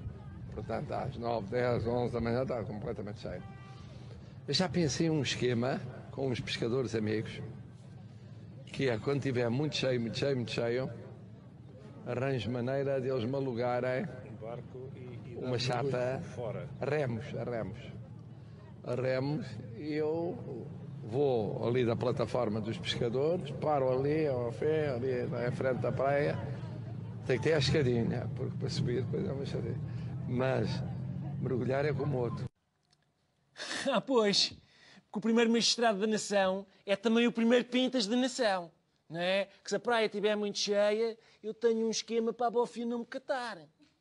Portanto, 0.54 0.90
às 0.92 1.16
9, 1.16 1.48
10, 1.48 1.86
11 1.86 2.12
da 2.14 2.20
manhã 2.20 2.42
está 2.42 2.62
completamente 2.64 3.20
cheio. 3.20 3.42
Eu 4.48 4.54
já 4.54 4.68
pensei 4.68 5.08
em 5.08 5.10
um 5.10 5.20
esquema 5.20 5.80
com 6.12 6.28
uns 6.28 6.40
pescadores 6.40 6.94
amigos, 6.94 7.42
que 8.66 8.88
é 8.88 8.96
quando 8.98 9.20
tiver 9.20 9.50
muito 9.50 9.76
cheio, 9.76 10.00
muito 10.00 10.16
cheio, 10.16 10.36
muito 10.36 10.52
cheio, 10.52 10.90
arranjo 12.06 12.50
maneira 12.50 13.00
de 13.00 13.08
eles 13.08 13.24
me 13.24 13.34
alugarem 13.34 14.06
Um 14.30 14.36
barco 14.36 14.90
e, 14.94 15.00
e 15.00 15.03
uma 15.44 15.58
chata 15.58 16.20
fora. 16.34 16.68
a 16.80 16.84
remos, 16.84 17.24
a 17.36 17.44
remos. 17.44 17.78
A 18.82 18.94
remos 18.94 19.46
e 19.78 19.92
eu 19.94 20.36
vou 21.02 21.66
ali 21.66 21.84
da 21.84 21.94
plataforma 21.94 22.60
dos 22.60 22.78
pescadores, 22.78 23.50
paro 23.52 23.90
ali 23.90 24.26
ao 24.26 24.50
fé, 24.52 24.90
ali 24.90 25.26
na 25.26 25.50
frente 25.52 25.80
da 25.80 25.92
praia. 25.92 26.36
Tem 27.26 27.38
que 27.38 27.44
ter 27.44 27.54
a 27.54 27.58
escadinha, 27.58 28.30
porque 28.36 28.56
para 28.58 28.68
subir 28.68 29.02
depois 29.02 29.26
é 29.26 29.32
uma 29.32 29.44
escadinha. 29.44 29.80
Mas 30.28 30.68
mergulhar 31.40 31.84
é 31.84 31.92
como 31.92 32.18
outro. 32.18 32.44
Ah, 33.86 34.00
pois. 34.00 34.52
Porque 35.04 35.18
o 35.18 35.20
primeiro 35.20 35.50
magistrado 35.50 36.00
da 36.00 36.06
nação 36.06 36.66
é 36.84 36.96
também 36.96 37.26
o 37.26 37.32
primeiro 37.32 37.64
pintas 37.66 38.06
da 38.06 38.16
nação. 38.16 38.72
Não 39.08 39.20
é? 39.20 39.48
Que 39.62 39.70
se 39.70 39.76
a 39.76 39.78
praia 39.78 40.06
estiver 40.06 40.34
muito 40.34 40.58
cheia, 40.58 41.16
eu 41.42 41.54
tenho 41.54 41.86
um 41.86 41.90
esquema 41.90 42.32
para 42.32 42.48
a 42.48 42.50
bofia 42.50 42.84
não 42.84 43.00
me 43.00 43.06
catar. 43.06 43.58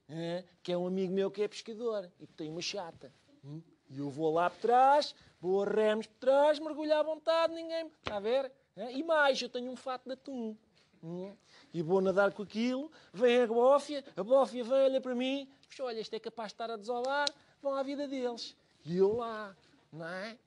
É? 0.09 0.43
Que 0.61 0.71
é 0.71 0.77
um 0.77 0.87
amigo 0.87 1.13
meu 1.13 1.31
que 1.31 1.41
é 1.41 1.47
pescador 1.47 2.09
e 2.19 2.27
que 2.27 2.33
tem 2.33 2.49
uma 2.49 2.61
chata. 2.61 3.11
Hum? 3.43 3.61
E 3.89 3.99
eu 3.99 4.09
vou 4.09 4.33
lá 4.33 4.49
por 4.49 4.59
trás, 4.59 5.13
vou 5.39 5.63
a 5.63 5.65
remos 5.65 6.07
por 6.07 6.17
trás, 6.17 6.59
mergulhar 6.59 6.99
à 6.99 7.03
vontade, 7.03 7.53
ninguém. 7.53 7.87
Está 7.99 8.17
a 8.17 8.19
ver? 8.19 8.51
É? 8.75 8.91
E 8.91 9.03
mais, 9.03 9.41
eu 9.41 9.49
tenho 9.49 9.71
um 9.71 9.75
fato 9.75 10.05
de 10.05 10.13
atum. 10.13 10.55
Hum? 11.03 11.35
E 11.73 11.81
vou 11.81 12.01
nadar 12.01 12.31
com 12.31 12.43
aquilo, 12.43 12.91
vem 13.13 13.41
a 13.41 13.47
bófia, 13.47 14.03
a 14.15 14.23
bófia 14.23 14.63
vem, 14.63 14.73
olha 14.73 15.01
para 15.01 15.13
mim, 15.13 15.49
diz, 15.69 15.79
olha, 15.79 15.99
isto 15.99 16.13
é 16.13 16.19
capaz 16.19 16.49
de 16.49 16.53
estar 16.53 16.71
a 16.71 16.77
desolar, 16.77 17.27
vão 17.61 17.75
à 17.75 17.83
vida 17.83 18.07
deles. 18.07 18.55
E 18.85 18.97
eu 18.97 19.17
lá, 19.17 19.55
não 19.91 20.07
é? 20.07 20.37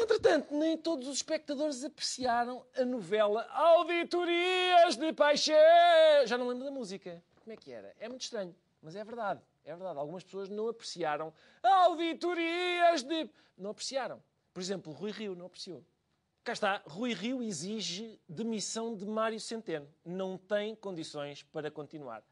Entretanto, 0.00 0.54
nem 0.54 0.76
todos 0.76 1.08
os 1.08 1.16
espectadores 1.16 1.84
apreciaram 1.84 2.64
a 2.76 2.84
novela 2.84 3.46
Auditorias 3.50 4.96
de 4.96 5.12
Paixão. 5.12 5.56
Já 6.24 6.38
não 6.38 6.46
lembro 6.48 6.64
da 6.64 6.70
música. 6.70 7.22
Como 7.48 7.54
é 7.54 7.56
que 7.56 7.72
era? 7.72 7.96
É 7.98 8.10
muito 8.10 8.20
estranho, 8.20 8.54
mas 8.82 8.94
é 8.94 9.02
verdade. 9.02 9.40
É 9.64 9.74
verdade. 9.74 9.98
Algumas 9.98 10.22
pessoas 10.22 10.50
não 10.50 10.68
apreciaram 10.68 11.32
Auditorias 11.62 13.02
de... 13.02 13.30
Não 13.56 13.70
apreciaram. 13.70 14.22
Por 14.52 14.60
exemplo, 14.60 14.92
Rui 14.92 15.10
Rio 15.10 15.34
não 15.34 15.46
apreciou. 15.46 15.82
Cá 16.44 16.52
está, 16.52 16.82
Rui 16.84 17.14
Rio 17.14 17.42
exige 17.42 18.20
demissão 18.28 18.94
de 18.94 19.06
Mário 19.06 19.40
Centeno. 19.40 19.88
Não 20.04 20.36
tem 20.36 20.74
condições 20.74 21.42
para 21.42 21.70
continuar. 21.70 22.22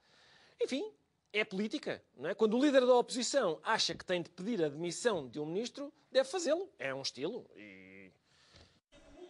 Enfim, 0.63 0.93
é 1.33 1.47
política, 1.47 2.05
não 2.15 2.29
é? 2.29 2.35
Quando 2.35 2.59
o 2.59 2.63
líder 2.63 2.85
da 2.85 2.95
oposição 2.95 3.59
acha 3.63 3.95
que 3.95 4.05
tem 4.05 4.21
de 4.21 4.29
pedir 4.29 4.63
a 4.63 4.69
demissão 4.69 5.27
de 5.27 5.41
um 5.41 5.47
ministro, 5.47 5.91
deve 6.13 6.29
fazê-lo. 6.29 6.71
É 6.79 6.95
um 6.95 7.01
estilo. 7.01 7.51
E... 7.57 7.96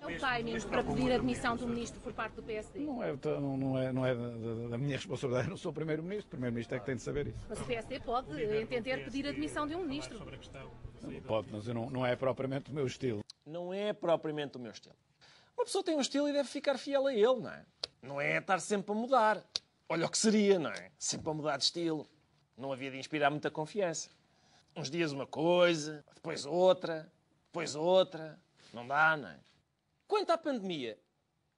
O 0.06 0.18
timing 0.18 0.60
para 0.60 0.84
pedir 0.84 1.12
a 1.12 1.18
demissão 1.18 1.56
do 1.56 1.66
ministro 1.66 2.00
por 2.00 2.12
parte 2.12 2.34
do 2.34 2.42
PSD. 2.42 2.80
Não 2.80 3.02
é, 3.02 3.12
não, 3.24 3.56
não 3.56 3.78
é, 3.78 3.92
não 3.92 4.06
é 4.06 4.14
da, 4.14 4.78
minha 4.78 4.96
responsabilidade, 4.96 5.48
eu 5.48 5.50
não 5.50 5.56
sou 5.56 5.72
o 5.72 5.74
primeiro-ministro, 5.74 6.28
o 6.28 6.30
primeiro-ministro 6.30 6.76
é 6.76 6.80
que 6.80 6.86
tem 6.86 6.96
de 6.96 7.02
saber 7.02 7.28
isso. 7.28 7.38
Mas 7.48 7.60
o 7.60 7.64
PSD 7.64 8.00
pode 8.00 8.42
entender 8.42 9.04
pedir 9.04 9.26
a 9.26 9.32
demissão 9.32 9.66
de 9.66 9.74
um 9.74 9.82
ministro. 9.82 10.18
Pode, 11.26 11.48
mas 11.52 11.66
não, 11.66 11.90
não 11.90 12.06
é 12.06 12.14
propriamente 12.14 12.70
o 12.70 12.74
meu 12.74 12.86
estilo. 12.86 13.20
Não 13.44 13.72
é 13.72 13.92
propriamente 13.92 14.56
o 14.56 14.60
meu 14.60 14.70
estilo. 14.70 14.96
Uma 15.56 15.64
pessoa 15.64 15.82
tem 15.82 15.96
um 15.96 16.00
estilo 16.00 16.28
e 16.28 16.32
deve 16.32 16.48
ficar 16.48 16.78
fiel 16.78 17.06
a 17.06 17.14
ele, 17.14 17.40
não 17.40 17.50
é? 17.50 17.64
Não 18.02 18.20
é 18.20 18.38
estar 18.38 18.60
sempre 18.60 18.92
a 18.92 18.94
mudar. 18.94 19.42
Olha 19.88 20.06
o 20.06 20.10
que 20.10 20.18
seria, 20.18 20.58
não 20.58 20.70
é? 20.70 20.90
Sempre 20.98 21.30
a 21.30 21.34
mudar 21.34 21.56
de 21.56 21.64
estilo. 21.64 22.06
Não 22.56 22.72
havia 22.72 22.90
de 22.90 22.98
inspirar 22.98 23.30
muita 23.30 23.50
confiança. 23.50 24.10
Uns 24.74 24.90
dias 24.90 25.12
uma 25.12 25.26
coisa, 25.26 26.04
depois 26.14 26.44
outra, 26.44 27.10
depois 27.46 27.74
outra. 27.74 28.38
Não 28.72 28.86
dá, 28.86 29.16
não 29.16 29.28
é? 29.28 29.38
Quanto 30.06 30.30
à 30.30 30.38
pandemia, 30.38 30.98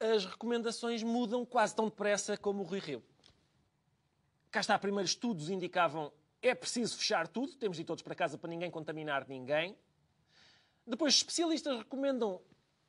as 0.00 0.24
recomendações 0.24 1.02
mudam 1.02 1.44
quase 1.44 1.74
tão 1.74 1.86
depressa 1.86 2.36
como 2.36 2.62
o 2.62 2.66
Rui 2.66 2.78
Rio. 2.78 3.02
Cá 4.50 4.60
está, 4.60 4.78
primeiros 4.78 5.10
estudos 5.10 5.50
indicavam 5.50 6.12
é 6.40 6.54
preciso 6.54 6.96
fechar 6.96 7.26
tudo, 7.26 7.54
temos 7.56 7.76
de 7.76 7.82
ir 7.82 7.84
todos 7.84 8.02
para 8.02 8.14
casa 8.14 8.38
para 8.38 8.48
ninguém 8.48 8.70
contaminar 8.70 9.26
ninguém. 9.28 9.76
Depois, 10.86 11.14
especialistas 11.14 11.78
recomendam 11.78 12.40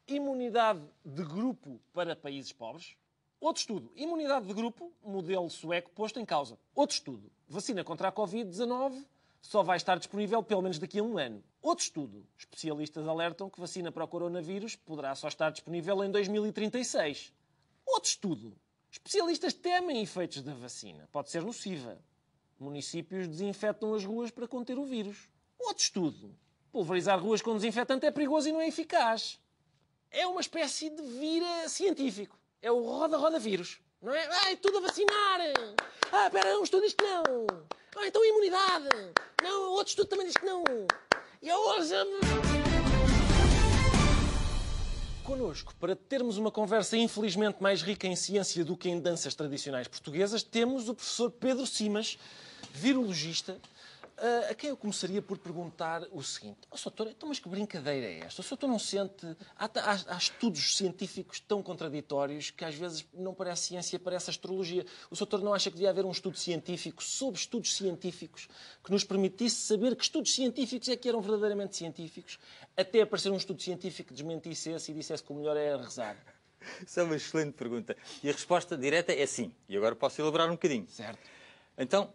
imunidade 0.07 0.81
de 1.03 1.23
grupo 1.23 1.81
para 1.91 2.15
países 2.15 2.53
pobres. 2.53 2.95
Outro 3.39 3.61
estudo, 3.61 3.91
imunidade 3.95 4.45
de 4.47 4.53
grupo, 4.53 4.93
modelo 5.03 5.49
sueco 5.49 5.89
posto 5.91 6.19
em 6.19 6.25
causa. 6.25 6.59
Outro 6.75 6.95
estudo, 6.95 7.31
vacina 7.47 7.83
contra 7.83 8.09
a 8.09 8.11
Covid-19 8.11 9.05
só 9.41 9.63
vai 9.63 9.77
estar 9.77 9.98
disponível 9.98 10.43
pelo 10.43 10.62
menos 10.62 10.79
daqui 10.79 11.00
a 11.00 11.03
um 11.03 11.17
ano. 11.17 11.43
Outro 11.62 11.84
estudo, 11.84 12.25
especialistas 12.38 13.08
alertam 13.08 13.50
que 13.50 13.60
vacina 13.60 13.91
para 13.91 14.03
o 14.03 14.08
coronavírus 14.08 14.75
poderá 14.75 15.15
só 15.15 15.27
estar 15.27 15.50
disponível 15.51 16.03
em 16.03 16.12
2036. 16.12 17.34
Outro 17.86 18.10
estudo, 18.10 18.58
especialistas 18.91 19.53
temem 19.53 20.01
efeitos 20.01 20.41
da 20.41 20.53
vacina. 20.53 21.08
Pode 21.12 21.29
ser 21.29 21.43
nociva. 21.43 21.98
Municípios 22.60 23.27
desinfetam 23.27 23.93
as 23.93 24.03
ruas 24.03 24.31
para 24.31 24.48
conter 24.48 24.77
o 24.77 24.86
vírus. 24.86 25.29
Outro 25.58 25.84
estudo, 25.84 26.36
pulverizar 26.72 27.22
ruas 27.22 27.41
com 27.41 27.55
desinfetante 27.55 28.05
é 28.05 28.12
perigoso 28.12 28.50
e 28.50 28.51
não 28.51 28.62
é 28.62 28.67
eficaz. 28.67 29.39
É 30.12 30.25
uma 30.27 30.41
espécie 30.41 30.89
de 30.89 31.01
vira 31.01 31.69
científico. 31.69 32.38
É 32.62 32.72
o 32.72 32.84
roda-roda 32.84 33.39
vírus. 33.39 33.79
Não 34.01 34.13
é? 34.13 34.27
Ai, 34.46 34.55
tudo 34.58 34.77
a 34.77 34.81
vacinar! 34.81 35.39
Ah, 36.12 36.27
espera, 36.27 36.58
um 36.58 36.63
estudo 36.63 36.88
que 36.88 37.03
não! 37.03 37.78
Ah, 37.96 38.08
então 38.08 38.24
imunidade! 38.24 38.89
Não, 39.41 39.72
outro 39.72 39.89
estudo 39.89 40.08
também 40.08 40.27
diz 40.27 40.38
que 40.38 40.46
não! 40.46 40.63
E 41.41 41.51
hoje... 41.51 41.96
Connosco, 45.24 45.75
para 45.79 45.96
termos 45.96 46.38
uma 46.38 46.51
conversa 46.51 46.98
infelizmente 46.98 47.62
mais 47.62 47.81
rica 47.81 48.08
em 48.08 48.15
ciência 48.15 48.65
do 48.65 48.75
que 48.75 48.89
em 48.89 49.00
danças 49.00 49.36
tradicionais 49.36 49.88
portuguesas, 49.88 50.43
temos 50.43 50.89
o 50.89 50.96
professor 50.96 51.29
Pedro 51.31 51.67
Simas, 51.67 52.17
virologista, 52.74 53.60
a 54.49 54.53
quem 54.55 54.69
eu 54.69 54.77
começaria 54.77 55.21
por 55.21 55.38
perguntar 55.38 56.03
o 56.11 56.21
seguinte: 56.21 56.59
oh, 56.69 56.75
doutor, 56.75 57.07
então, 57.07 57.29
mas 57.29 57.39
que 57.39 57.47
brincadeira 57.47 58.05
é 58.07 58.19
esta? 58.19 58.41
O 58.41 58.45
doutor 58.47 58.67
não 58.67 58.79
sente. 58.79 59.25
Há, 59.55 59.65
há- 59.65 60.15
há 60.15 60.17
estudos 60.17 60.75
científicos 60.77 61.39
tão 61.39 61.61
contraditórios 61.63 62.51
que 62.51 62.65
às 62.65 62.75
vezes 62.75 63.05
não 63.13 63.33
parece 63.33 63.67
ciência, 63.67 63.99
parece 63.99 64.29
astrologia. 64.29 64.85
O 65.09 65.15
doutor 65.15 65.41
não 65.41 65.53
acha 65.53 65.69
que 65.69 65.75
devia 65.77 65.89
haver 65.89 66.05
um 66.05 66.11
estudo 66.11 66.38
científico 66.38 67.03
sobre 67.03 67.39
estudos 67.39 67.75
científicos 67.75 68.47
que 68.83 68.91
nos 68.91 69.03
permitisse 69.03 69.55
saber 69.55 69.95
que 69.95 70.03
estudos 70.03 70.33
científicos 70.33 70.88
é 70.89 70.95
que 70.95 71.07
eram 71.07 71.21
verdadeiramente 71.21 71.75
científicos, 71.77 72.39
até 72.75 73.01
aparecer 73.01 73.31
um 73.31 73.38
estudo 73.38 73.61
científico 73.61 74.09
que 74.09 74.13
desmentisse 74.13 74.69
esse 74.71 74.91
e 74.91 74.95
dissesse 74.95 75.23
que 75.23 75.31
o 75.31 75.35
melhor 75.35 75.55
era 75.57 75.81
rezar? 75.81 76.17
Isso 76.85 76.99
é 76.99 77.03
uma 77.03 77.15
excelente 77.15 77.53
pergunta. 77.53 77.95
E 78.21 78.29
a 78.29 78.33
resposta 78.33 78.77
direta 78.77 79.13
é 79.13 79.25
sim. 79.25 79.53
E 79.69 79.77
agora 79.77 79.95
posso 79.95 80.21
elaborar 80.21 80.47
um 80.49 80.53
bocadinho. 80.53 80.85
Certo. 80.89 81.19
Então, 81.77 82.11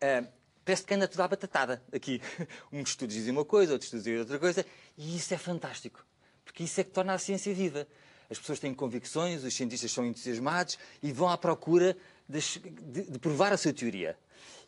eh, 0.00 0.24
parece 0.64 0.84
que 0.84 0.94
anda 0.94 1.06
tudo 1.08 1.20
à 1.22 1.28
batatada 1.28 1.82
aqui. 1.92 2.20
Uns 2.72 2.90
estudos 2.90 3.14
dizem 3.14 3.32
uma 3.32 3.44
coisa, 3.44 3.72
outros 3.72 3.86
estudos 3.88 4.04
dizem 4.04 4.20
outra 4.20 4.38
coisa. 4.38 4.64
E 4.96 5.16
isso 5.16 5.32
é 5.34 5.38
fantástico. 5.38 6.04
Porque 6.44 6.64
isso 6.64 6.80
é 6.80 6.84
que 6.84 6.90
torna 6.90 7.14
a 7.14 7.18
ciência 7.18 7.54
viva. 7.54 7.86
As 8.30 8.38
pessoas 8.38 8.58
têm 8.58 8.72
convicções, 8.74 9.44
os 9.44 9.54
cientistas 9.54 9.90
são 9.92 10.04
entusiasmados 10.06 10.78
e 11.02 11.12
vão 11.12 11.28
à 11.28 11.36
procura 11.36 11.96
das- 12.28 12.58
de, 12.62 13.02
de 13.10 13.18
provar 13.18 13.52
a 13.52 13.56
sua 13.56 13.72
teoria. 13.72 14.16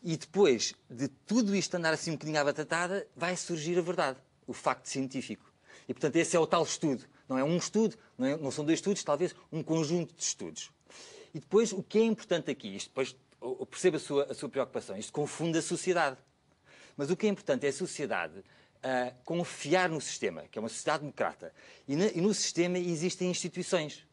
E 0.03 0.15
depois 0.15 0.73
de 0.89 1.07
tudo 1.07 1.55
isto 1.55 1.73
andar 1.75 1.93
assim 1.93 2.11
um 2.11 2.13
bocadinho 2.13 2.39
à 2.39 2.43
batatada, 2.43 3.07
vai 3.15 3.35
surgir 3.35 3.77
a 3.77 3.81
verdade, 3.81 4.19
o 4.45 4.53
facto 4.53 4.85
científico. 4.87 5.51
E, 5.87 5.93
portanto, 5.93 6.15
esse 6.17 6.35
é 6.35 6.39
o 6.39 6.45
tal 6.45 6.63
estudo. 6.63 7.03
Não 7.27 7.37
é 7.39 7.43
um 7.43 7.57
estudo, 7.57 7.97
não, 8.17 8.27
é- 8.27 8.37
não 8.37 8.51
são 8.51 8.63
dois 8.63 8.77
estudos, 8.79 9.03
talvez 9.03 9.35
um 9.51 9.63
conjunto 9.63 10.13
de 10.15 10.21
estudos. 10.23 10.69
E 11.33 11.39
depois, 11.39 11.73
o 11.73 11.81
que 11.83 11.97
é 11.97 12.03
importante 12.03 12.51
aqui, 12.51 12.75
isto 12.75 12.87
depois 12.89 13.15
eu 13.59 13.65
percebo 13.65 13.97
a 13.97 13.99
sua, 13.99 14.23
a 14.31 14.33
sua 14.33 14.49
preocupação, 14.49 14.97
isto 14.97 15.11
confunde 15.13 15.57
a 15.57 15.61
sociedade. 15.61 16.17
Mas 16.97 17.09
o 17.09 17.15
que 17.15 17.27
é 17.27 17.29
importante 17.29 17.65
é 17.65 17.69
a 17.69 17.73
sociedade 17.73 18.43
ah, 18.81 19.11
confiar 19.23 19.89
no 19.89 19.99
sistema, 19.99 20.43
que 20.49 20.57
é 20.57 20.61
uma 20.61 20.69
sociedade 20.69 20.99
democrata. 21.01 21.53
E, 21.87 21.95
na- 21.95 22.07
e 22.07 22.21
no 22.21 22.33
sistema 22.33 22.77
existem 22.79 23.29
instituições. 23.29 24.05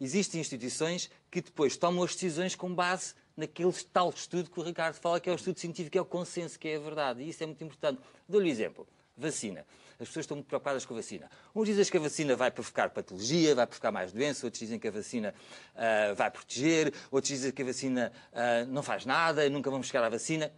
Existem 0.00 0.40
instituições 0.40 1.10
que 1.30 1.40
depois 1.40 1.76
tomam 1.76 2.02
as 2.02 2.12
decisões 2.14 2.54
com 2.56 2.74
base 2.74 3.14
naquele 3.36 3.72
tal 3.92 4.10
estudo 4.10 4.50
que 4.50 4.58
o 4.58 4.62
Ricardo 4.62 4.94
fala, 4.96 5.20
que 5.20 5.28
é 5.28 5.32
o 5.32 5.36
estudo 5.36 5.58
científico, 5.58 5.92
que 5.92 5.98
é 5.98 6.00
o 6.00 6.04
consenso, 6.04 6.58
que 6.58 6.68
é 6.68 6.76
a 6.76 6.80
verdade. 6.80 7.22
E 7.22 7.28
isso 7.28 7.42
é 7.42 7.46
muito 7.46 7.62
importante. 7.64 8.00
Dou-lhe 8.28 8.48
um 8.48 8.50
exemplo. 8.52 8.86
Vacina. 9.16 9.64
As 9.92 10.08
pessoas 10.08 10.24
estão 10.24 10.36
muito 10.36 10.46
preocupadas 10.48 10.84
com 10.84 10.92
a 10.94 10.96
vacina. 10.96 11.30
Uns 11.54 11.66
dizem 11.66 11.84
que 11.84 11.96
a 11.96 12.00
vacina 12.00 12.34
vai 12.34 12.50
provocar 12.50 12.90
patologia, 12.90 13.54
vai 13.54 13.66
provocar 13.66 13.92
mais 13.92 14.12
doença, 14.12 14.46
outros 14.46 14.58
dizem 14.60 14.78
que 14.78 14.88
a 14.88 14.90
vacina 14.90 15.32
ah, 15.76 16.12
vai 16.14 16.30
proteger, 16.30 16.92
outros 17.10 17.28
dizem 17.28 17.52
que 17.52 17.62
a 17.62 17.64
vacina 17.64 18.12
ah, 18.32 18.64
não 18.66 18.82
faz 18.82 19.06
nada, 19.06 19.48
nunca 19.48 19.70
vamos 19.70 19.86
chegar 19.86 20.02
à 20.02 20.08
vacina. 20.08 20.52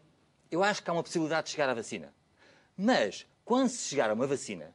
Eu 0.50 0.62
acho 0.62 0.82
que 0.82 0.88
há 0.88 0.92
uma 0.92 1.02
possibilidade 1.02 1.46
de 1.46 1.50
chegar 1.52 1.68
à 1.68 1.74
vacina. 1.74 2.14
Mas, 2.76 3.26
quando 3.44 3.68
se 3.68 3.88
chegar 3.88 4.08
a 4.10 4.14
uma 4.14 4.26
vacina, 4.26 4.74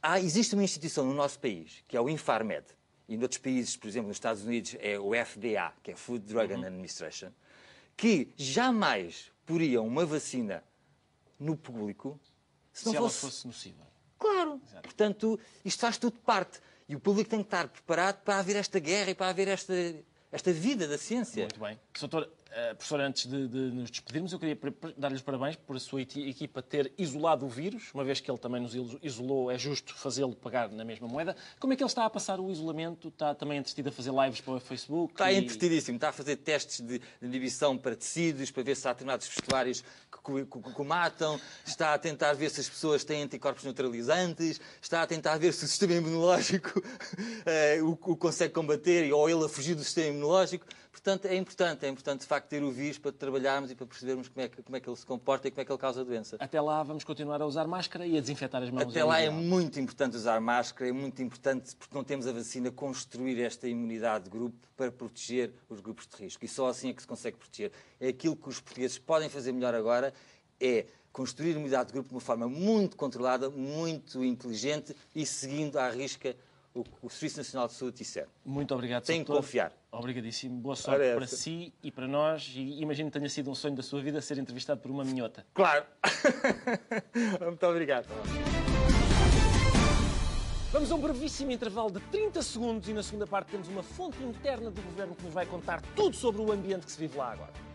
há, 0.00 0.20
existe 0.20 0.54
uma 0.54 0.62
instituição 0.62 1.04
no 1.04 1.14
nosso 1.14 1.38
país, 1.40 1.82
que 1.88 1.96
é 1.96 2.00
o 2.00 2.08
Infarmed, 2.08 2.64
e 3.08 3.16
noutros 3.16 3.38
países, 3.38 3.76
por 3.76 3.88
exemplo, 3.88 4.08
nos 4.08 4.16
Estados 4.16 4.44
Unidos, 4.44 4.76
é 4.80 4.98
o 4.98 5.12
FDA, 5.12 5.72
que 5.82 5.92
é 5.92 5.96
Food 5.96 6.24
Drug 6.26 6.52
Uhum. 6.52 6.64
Administration, 6.64 7.30
que 7.96 8.32
jamais 8.36 9.32
poriam 9.44 9.86
uma 9.86 10.04
vacina 10.04 10.62
no 11.38 11.56
público 11.56 12.18
se 12.78 12.86
não 12.86 12.92
Se 12.92 12.96
ela 12.98 13.08
fosse... 13.08 13.20
fosse 13.20 13.46
nociva. 13.46 13.86
Claro. 14.18 14.60
Portanto, 14.82 15.38
isto 15.64 15.80
faz 15.80 15.98
tudo 15.98 16.18
parte. 16.18 16.58
E 16.88 16.94
o 16.94 17.00
público 17.00 17.28
tem 17.28 17.40
que 17.40 17.46
estar 17.46 17.66
preparado 17.68 18.22
para 18.22 18.38
haver 18.38 18.56
esta 18.56 18.78
guerra 18.78 19.10
e 19.10 19.14
para 19.14 19.28
haver 19.28 19.48
esta, 19.48 19.72
esta 20.30 20.52
vida 20.52 20.86
da 20.86 20.96
ciência. 20.96 21.42
Muito 21.42 21.58
bem. 21.60 21.78
Doutor, 21.98 22.30
eh, 22.52 22.74
professor, 22.74 23.00
antes 23.00 23.26
de, 23.26 23.48
de 23.48 23.58
nos 23.58 23.90
despedirmos, 23.90 24.32
eu 24.32 24.38
queria 24.38 24.54
pre- 24.56 24.70
pre- 24.70 24.94
dar-lhe 24.96 25.16
os 25.16 25.22
parabéns 25.22 25.56
por 25.56 25.76
a 25.76 25.80
sua 25.80 26.00
equipa 26.00 26.62
ter 26.62 26.92
isolado 26.96 27.44
o 27.44 27.48
vírus, 27.48 27.90
uma 27.92 28.04
vez 28.04 28.20
que 28.20 28.30
ele 28.30 28.38
também 28.38 28.62
nos 28.62 28.72
iso- 28.74 28.98
isolou, 29.02 29.50
é 29.50 29.58
justo 29.58 29.92
fazê-lo 29.94 30.34
pagar 30.36 30.68
na 30.70 30.84
mesma 30.84 31.08
moeda. 31.08 31.36
Como 31.58 31.72
é 31.72 31.76
que 31.76 31.82
ele 31.82 31.88
está 31.90 32.04
a 32.06 32.10
passar 32.10 32.38
o 32.38 32.50
isolamento? 32.50 33.08
Está 33.08 33.34
também 33.34 33.58
entretido 33.58 33.88
a 33.88 33.92
fazer 33.92 34.12
lives 34.12 34.40
para 34.40 34.54
o 34.54 34.60
Facebook? 34.60 35.12
Está 35.12 35.32
e- 35.32 35.38
entretidíssimo, 35.38 35.96
está 35.96 36.10
a 36.10 36.12
fazer 36.12 36.36
testes 36.36 36.80
de, 36.80 36.98
de 37.00 37.04
inibição 37.20 37.76
para 37.76 37.96
tecidos, 37.96 38.50
para 38.52 38.62
ver 38.62 38.76
se 38.76 38.86
há 38.86 38.92
determinados 38.92 39.26
vestuários 39.26 39.82
que, 40.26 40.44
que, 40.44 40.72
que- 40.74 40.80
o 40.80 40.84
matam, 40.84 41.40
está 41.64 41.94
a 41.94 41.98
tentar 41.98 42.32
ver 42.34 42.50
se 42.50 42.60
as 42.60 42.68
pessoas 42.68 43.04
têm 43.04 43.22
anticorpos 43.22 43.62
neutralizantes, 43.64 44.60
está 44.82 45.02
a 45.02 45.06
tentar 45.06 45.38
ver 45.38 45.52
se 45.52 45.64
o 45.64 45.68
sistema 45.68 45.94
imunológico 45.94 46.82
eh, 47.46 47.80
o, 47.82 47.90
o 47.92 48.16
consegue 48.16 48.52
combater 48.52 49.12
ou 49.12 49.30
ele 49.30 49.44
a 49.44 49.48
fugir 49.48 49.74
do 49.74 49.84
sistema 49.84 50.08
imunológico. 50.08 50.66
Portanto, 50.96 51.26
é 51.26 51.36
importante, 51.36 51.84
é 51.84 51.90
importante 51.90 52.20
de 52.20 52.26
facto 52.26 52.48
ter 52.48 52.62
o 52.62 52.70
vírus 52.70 52.96
para 52.96 53.12
trabalharmos 53.12 53.70
e 53.70 53.74
para 53.74 53.86
percebermos 53.86 54.28
como 54.28 54.46
é, 54.46 54.48
que, 54.48 54.62
como 54.62 54.76
é 54.78 54.80
que 54.80 54.88
ele 54.88 54.96
se 54.96 55.04
comporta 55.04 55.46
e 55.46 55.50
como 55.50 55.60
é 55.60 55.64
que 55.66 55.70
ele 55.70 55.78
causa 55.78 56.00
a 56.00 56.04
doença. 56.04 56.36
Até 56.40 56.58
lá 56.58 56.82
vamos 56.82 57.04
continuar 57.04 57.42
a 57.42 57.46
usar 57.46 57.66
máscara 57.66 58.06
e 58.06 58.16
a 58.16 58.20
desinfetar 58.20 58.62
as 58.62 58.70
mãos. 58.70 58.88
Até 58.88 59.04
lá 59.04 59.20
é 59.20 59.28
muito 59.28 59.78
importante 59.78 60.16
usar 60.16 60.40
máscara, 60.40 60.88
é 60.88 60.92
muito 60.94 61.20
importante, 61.20 61.76
porque 61.76 61.94
não 61.94 62.02
temos 62.02 62.26
a 62.26 62.32
vacina, 62.32 62.70
construir 62.70 63.38
esta 63.42 63.68
imunidade 63.68 64.24
de 64.24 64.30
grupo 64.30 64.56
para 64.74 64.90
proteger 64.90 65.52
os 65.68 65.80
grupos 65.80 66.06
de 66.06 66.16
risco. 66.16 66.42
E 66.46 66.48
só 66.48 66.66
assim 66.66 66.88
é 66.88 66.94
que 66.94 67.02
se 67.02 67.08
consegue 67.08 67.36
proteger. 67.36 67.72
É 68.00 68.08
aquilo 68.08 68.34
que 68.34 68.48
os 68.48 68.58
portugueses 68.58 68.98
podem 68.98 69.28
fazer 69.28 69.52
melhor 69.52 69.74
agora, 69.74 70.14
é 70.58 70.86
construir 71.12 71.50
imunidade 71.50 71.88
de 71.88 71.92
grupo 71.92 72.08
de 72.08 72.14
uma 72.14 72.20
forma 72.22 72.48
muito 72.48 72.96
controlada, 72.96 73.50
muito 73.50 74.24
inteligente 74.24 74.96
e 75.14 75.26
seguindo 75.26 75.78
à 75.78 75.90
risca 75.90 76.34
o 76.76 76.84
que 76.84 76.90
o 77.02 77.08
Serviço 77.08 77.38
Nacional 77.38 77.68
de 77.68 77.74
Saúde 77.74 77.96
disser. 77.98 78.28
Muito 78.44 78.74
obrigado, 78.74 79.04
Tem 79.04 79.24
que 79.24 79.32
confiar. 79.32 79.72
Obrigadíssimo. 79.90 80.60
Boa 80.60 80.76
sorte 80.76 81.02
Ora, 81.02 81.16
para 81.16 81.26
si 81.26 81.72
e 81.82 81.90
para 81.90 82.06
nós. 82.06 82.52
E 82.54 82.80
imagino 82.80 83.10
que 83.10 83.18
tenha 83.18 83.30
sido 83.30 83.50
um 83.50 83.54
sonho 83.54 83.74
da 83.74 83.82
sua 83.82 84.02
vida 84.02 84.20
ser 84.20 84.38
entrevistado 84.38 84.80
por 84.80 84.90
uma 84.90 85.04
minhota. 85.04 85.46
Claro. 85.54 85.84
muito 87.40 87.66
obrigado. 87.66 88.06
Vamos 90.70 90.90
a 90.90 90.94
um 90.94 91.00
brevíssimo 91.00 91.50
intervalo 91.52 91.90
de 91.90 92.00
30 92.00 92.42
segundos 92.42 92.88
e 92.88 92.92
na 92.92 93.02
segunda 93.02 93.26
parte 93.26 93.52
temos 93.52 93.68
uma 93.68 93.82
fonte 93.82 94.22
interna 94.22 94.70
do 94.70 94.82
governo 94.82 95.14
que 95.14 95.24
nos 95.24 95.32
vai 95.32 95.46
contar 95.46 95.80
tudo 95.94 96.14
sobre 96.14 96.42
o 96.42 96.52
ambiente 96.52 96.84
que 96.84 96.92
se 96.92 96.98
vive 96.98 97.16
lá 97.16 97.32
agora. 97.32 97.65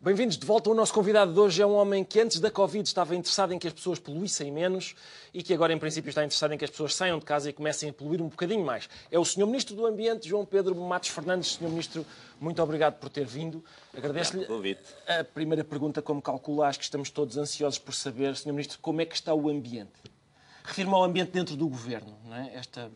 Bem-vindos 0.00 0.38
de 0.38 0.46
volta. 0.46 0.70
O 0.70 0.74
nosso 0.74 0.94
convidado 0.94 1.32
de 1.32 1.40
hoje 1.40 1.60
é 1.60 1.66
um 1.66 1.74
homem 1.74 2.04
que 2.04 2.20
antes 2.20 2.38
da 2.38 2.52
Covid 2.52 2.86
estava 2.86 3.16
interessado 3.16 3.52
em 3.52 3.58
que 3.58 3.66
as 3.66 3.72
pessoas 3.72 3.98
poluíssem 3.98 4.48
menos 4.52 4.94
e 5.34 5.42
que 5.42 5.52
agora, 5.52 5.72
em 5.72 5.78
princípio, 5.78 6.08
está 6.08 6.22
interessado 6.22 6.54
em 6.54 6.56
que 6.56 6.64
as 6.64 6.70
pessoas 6.70 6.94
saiam 6.94 7.18
de 7.18 7.24
casa 7.24 7.50
e 7.50 7.52
comecem 7.52 7.90
a 7.90 7.92
poluir 7.92 8.22
um 8.22 8.28
bocadinho 8.28 8.64
mais. 8.64 8.88
É 9.10 9.18
o 9.18 9.24
Sr. 9.24 9.44
Ministro 9.46 9.74
do 9.74 9.84
Ambiente, 9.84 10.28
João 10.28 10.46
Pedro 10.46 10.72
Matos 10.76 11.08
Fernandes. 11.08 11.54
Sr. 11.54 11.68
Ministro, 11.68 12.06
muito 12.40 12.62
obrigado 12.62 12.94
por 13.00 13.10
ter 13.10 13.26
vindo. 13.26 13.62
Agradeço-lhe 13.92 14.46
a 15.08 15.24
primeira 15.24 15.64
pergunta, 15.64 16.00
como 16.00 16.22
calcula, 16.22 16.68
acho 16.68 16.78
que 16.78 16.84
estamos 16.84 17.10
todos 17.10 17.36
ansiosos 17.36 17.80
por 17.80 17.92
saber, 17.92 18.36
Sr. 18.36 18.52
Ministro, 18.52 18.78
como 18.80 19.00
é 19.00 19.04
que 19.04 19.16
está 19.16 19.34
o 19.34 19.48
ambiente? 19.48 19.90
Refiro-me 20.62 20.94
ao 20.94 21.02
ambiente 21.02 21.32
dentro 21.32 21.56
do 21.56 21.66
Governo, 21.66 22.16
não 22.24 22.36
é? 22.36 22.54
Esta, 22.54 22.88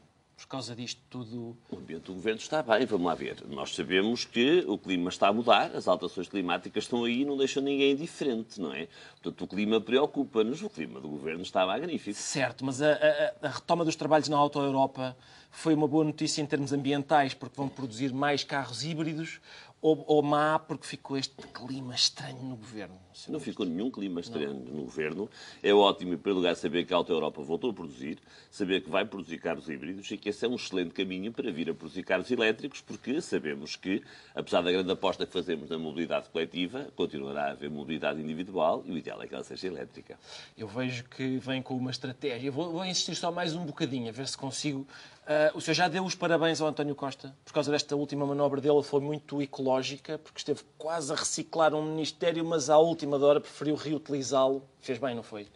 por 0.42 0.48
causa 0.48 0.74
disto 0.74 1.00
tudo... 1.08 1.56
O 1.70 1.76
ambiente 1.76 2.02
do 2.06 2.14
governo 2.14 2.40
está 2.40 2.62
bem, 2.62 2.84
vamos 2.84 3.06
lá 3.06 3.14
ver. 3.14 3.36
Nós 3.48 3.74
sabemos 3.74 4.24
que 4.24 4.64
o 4.66 4.76
clima 4.76 5.08
está 5.08 5.28
a 5.28 5.32
mudar, 5.32 5.74
as 5.74 5.86
alterações 5.86 6.28
climáticas 6.28 6.84
estão 6.84 7.04
aí 7.04 7.22
e 7.22 7.24
não 7.24 7.36
deixam 7.36 7.62
ninguém 7.62 7.92
indiferente, 7.92 8.60
não 8.60 8.72
é? 8.74 8.88
Portanto, 9.22 9.44
o 9.44 9.46
clima 9.46 9.80
preocupa-nos, 9.80 10.60
o 10.62 10.68
clima 10.68 11.00
do 11.00 11.08
governo 11.08 11.42
está 11.42 11.64
magnífico. 11.64 12.18
Certo, 12.18 12.64
mas 12.64 12.82
a, 12.82 12.92
a- 12.92 13.34
a 13.46 13.48
retoma 13.48 13.84
dos 13.84 13.94
trabalhos 13.94 14.28
na 14.28 14.36
Auto 14.36 14.58
Europa 14.58 15.16
foi 15.50 15.74
uma 15.74 15.86
boa 15.86 16.04
notícia 16.04 16.42
em 16.42 16.46
termos 16.46 16.72
ambientais, 16.72 17.34
porque 17.34 17.56
vão 17.56 17.68
produzir 17.68 18.12
mais 18.12 18.42
carros 18.42 18.82
híbridos, 18.82 19.40
ou, 19.82 20.04
ou 20.06 20.22
má, 20.22 20.60
porque 20.60 20.86
ficou 20.86 21.18
este 21.18 21.34
clima 21.48 21.92
estranho 21.92 22.40
no 22.40 22.54
governo? 22.56 22.98
Não 23.28 23.40
ficou 23.40 23.66
nenhum 23.66 23.90
clima 23.90 24.20
estranho 24.20 24.54
no 24.54 24.84
governo. 24.84 25.28
É 25.60 25.74
ótimo, 25.74 26.14
em 26.14 26.16
primeiro 26.16 26.38
lugar, 26.38 26.56
saber 26.56 26.86
que 26.86 26.94
a 26.94 26.96
Auto 26.96 27.12
Europa 27.12 27.42
voltou 27.42 27.70
a 27.70 27.74
produzir, 27.74 28.18
saber 28.48 28.82
que 28.82 28.88
vai 28.88 29.04
produzir 29.04 29.38
carros 29.38 29.68
híbridos 29.68 30.08
e 30.10 30.16
que 30.16 30.28
esse 30.28 30.46
é 30.46 30.48
um 30.48 30.54
excelente 30.54 30.94
caminho 30.94 31.32
para 31.32 31.50
vir 31.50 31.68
a 31.68 31.74
produzir 31.74 32.04
carros 32.04 32.30
elétricos, 32.30 32.80
porque 32.80 33.20
sabemos 33.20 33.74
que, 33.74 34.02
apesar 34.34 34.62
da 34.62 34.70
grande 34.70 34.92
aposta 34.92 35.26
que 35.26 35.32
fazemos 35.32 35.68
na 35.68 35.78
mobilidade 35.78 36.28
coletiva, 36.30 36.86
continuará 36.94 37.48
a 37.48 37.50
haver 37.50 37.68
mobilidade 37.68 38.20
individual 38.20 38.84
e 38.86 38.92
o 38.92 38.96
ideal 38.96 39.20
é 39.20 39.26
que 39.26 39.34
ela 39.34 39.44
seja 39.44 39.66
elétrica. 39.66 40.16
Eu 40.56 40.68
vejo 40.68 41.04
que 41.04 41.38
vem 41.38 41.60
com 41.60 41.76
uma 41.76 41.90
estratégia. 41.90 42.52
Vou, 42.52 42.70
vou 42.70 42.84
insistir 42.84 43.16
só 43.16 43.32
mais 43.32 43.54
um 43.54 43.66
bocadinho, 43.66 44.08
a 44.08 44.12
ver 44.12 44.28
se 44.28 44.38
consigo. 44.38 44.86
Ah, 45.26 45.52
o 45.54 45.60
senhor 45.60 45.74
já 45.74 45.88
deu 45.88 46.04
os 46.04 46.14
parabéns 46.14 46.60
ao 46.60 46.68
António 46.68 46.94
Costa 46.94 47.36
por 47.44 47.52
causa 47.52 47.70
desta 47.70 47.94
última 47.94 48.26
manobra 48.26 48.60
dele, 48.60 48.82
foi 48.82 49.00
muito 49.00 49.40
ecológica, 49.40 50.18
porque 50.18 50.38
esteve 50.38 50.62
quase 50.76 51.12
a 51.12 51.16
reciclar 51.16 51.74
um 51.74 51.82
ministério, 51.82 52.44
mas 52.44 52.68
à 52.68 52.78
última 52.78 53.16
hora 53.18 53.40
preferiu 53.40 53.76
reutilizá-lo. 53.76 54.68
Fez 54.80 54.98
bem, 54.98 55.14
não 55.14 55.22
foi? 55.22 55.46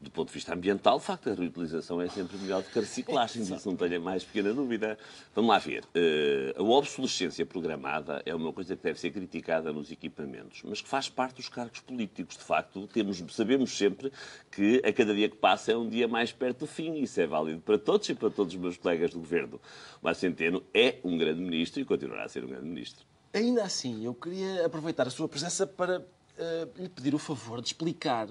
Do 0.00 0.10
ponto 0.10 0.28
de 0.28 0.34
vista 0.34 0.54
ambiental, 0.54 0.98
de 0.98 1.04
facto, 1.04 1.28
a 1.28 1.34
reutilização 1.34 2.00
é 2.00 2.08
sempre 2.08 2.38
melhor 2.38 2.62
do 2.62 2.70
que 2.70 2.78
a 2.78 2.80
reciclagem, 2.80 3.44
disso 3.44 3.68
não 3.68 3.76
tenho 3.76 3.98
a 3.98 4.00
mais 4.00 4.24
pequena 4.24 4.54
dúvida. 4.54 4.96
Vamos 5.34 5.50
lá 5.50 5.58
ver. 5.58 5.84
Eh, 5.94 6.54
a 6.56 6.62
obsolescência 6.62 7.44
programada 7.44 8.22
é 8.24 8.34
uma 8.34 8.50
coisa 8.50 8.74
que 8.74 8.82
deve 8.82 8.98
ser 8.98 9.10
criticada 9.10 9.70
nos 9.74 9.92
equipamentos, 9.92 10.62
mas 10.64 10.80
que 10.80 10.88
faz 10.88 11.10
parte 11.10 11.36
dos 11.36 11.50
cargos 11.50 11.80
políticos. 11.80 12.38
De 12.38 12.42
facto, 12.42 12.86
temos, 12.86 13.22
sabemos 13.28 13.76
sempre 13.76 14.10
que 14.50 14.80
a 14.86 14.90
cada 14.90 15.14
dia 15.14 15.28
que 15.28 15.36
passa 15.36 15.72
é 15.72 15.76
um 15.76 15.86
dia 15.86 16.08
mais 16.08 16.32
perto 16.32 16.60
do 16.60 16.66
fim. 16.66 16.94
Isso 16.94 17.20
é 17.20 17.26
válido 17.26 17.60
para 17.60 17.76
todos 17.76 18.08
e 18.08 18.14
para 18.14 18.30
todos 18.30 18.54
os 18.54 18.60
meus 18.60 18.78
colegas 18.78 19.10
do 19.10 19.18
governo. 19.18 19.60
O 20.00 20.14
Centeno 20.14 20.62
é 20.72 20.96
um 21.04 21.18
grande 21.18 21.42
ministro 21.42 21.78
e 21.78 21.84
continuará 21.84 22.24
a 22.24 22.28
ser 22.30 22.42
um 22.42 22.48
grande 22.48 22.64
ministro. 22.64 23.04
Ainda 23.34 23.64
assim, 23.64 24.02
eu 24.02 24.14
queria 24.14 24.64
aproveitar 24.64 25.06
a 25.06 25.10
sua 25.10 25.28
presença 25.28 25.66
para 25.66 26.02
eh, 26.38 26.68
lhe 26.78 26.88
pedir 26.88 27.14
o 27.14 27.18
favor 27.18 27.60
de 27.60 27.66
explicar 27.68 28.26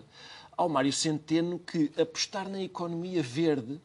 ao 0.60 0.68
Mário 0.68 0.92
Centeno 0.92 1.58
que 1.58 1.90
apostar 1.98 2.50
na 2.50 2.62
economia 2.62 3.24
verde 3.24 3.80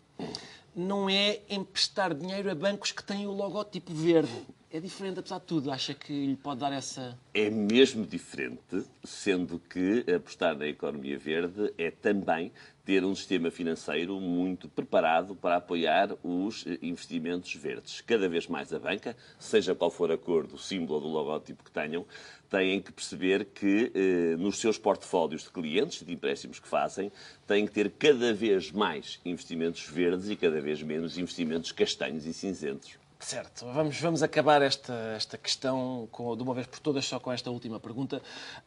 não 0.75 1.09
é 1.09 1.39
emprestar 1.49 2.13
dinheiro 2.13 2.51
a 2.51 2.55
bancos 2.55 2.91
que 2.91 3.05
têm 3.05 3.29
o 3.29 3.31
logótipo 3.31 3.95
verde. 3.95 4.45
É 4.73 4.81
diferente, 4.81 5.21
apesar 5.21 5.39
de 5.39 5.45
tudo. 5.45 5.71
Acha 5.71 5.95
que 5.95 6.27
lhe 6.27 6.35
pode 6.35 6.59
dar 6.59 6.73
essa. 6.73 7.17
É 7.33 7.49
mesmo 7.49 8.05
diferente, 8.05 8.85
sendo 9.05 9.61
que 9.61 10.05
apostar 10.13 10.59
na 10.59 10.67
economia 10.67 11.17
verde 11.17 11.73
é 11.79 11.93
também 11.93 12.51
ter 12.85 13.03
um 13.05 13.15
sistema 13.15 13.51
financeiro 13.51 14.21
muito 14.21 14.69
preparado 14.69 15.35
para 15.35 15.57
apoiar 15.57 16.11
os 16.23 16.67
eh, 16.67 16.79
investimentos 16.83 17.55
verdes. 17.55 18.01
Cada 18.03 18.29
vez 18.29 18.47
mais 18.47 18.73
a 18.75 18.79
banca, 18.79 19.17
seja 19.39 19.75
qual 19.75 19.91
for 19.91 20.13
a 20.13 20.19
cor 20.19 20.47
do 20.47 20.59
símbolo 20.59 20.95
ou 20.97 21.01
do 21.01 21.09
logótipo 21.09 21.65
que 21.65 21.71
tenham, 21.71 22.05
têm 22.51 22.81
que 22.83 22.93
perceber 22.93 23.47
que 23.47 23.91
eh, 23.95 24.37
nos 24.37 24.59
seus 24.59 24.77
portfólios 24.77 25.45
de 25.45 25.49
clientes, 25.51 26.05
de 26.05 26.13
empréstimos 26.13 26.59
que 26.61 26.69
fazem, 26.69 27.11
têm 27.47 27.67
que 27.67 27.73
ter 27.73 27.91
cada 27.91 28.35
vez 28.35 28.71
mais 28.71 29.19
investimentos 29.25 29.87
verdes 29.89 30.29
e 30.29 30.37
cada 30.37 30.61
vez 30.61 30.83
menos 30.83 31.17
investimentos 31.17 31.73
castanhos 31.73 32.27
e 32.27 32.35
cinzentos. 32.35 32.99
Certo, 33.19 33.65
vamos, 33.73 33.99
vamos 33.99 34.23
acabar 34.23 34.61
esta, 34.61 34.93
esta 35.17 35.39
questão 35.39 36.07
com- 36.13 36.37
de 36.37 36.43
uma 36.43 36.53
vez 36.53 36.67
por 36.67 36.79
todas 36.81 37.07
só 37.07 37.19
com 37.19 37.33
esta 37.33 37.51
última 37.51 37.81
pergunta. 37.81 38.21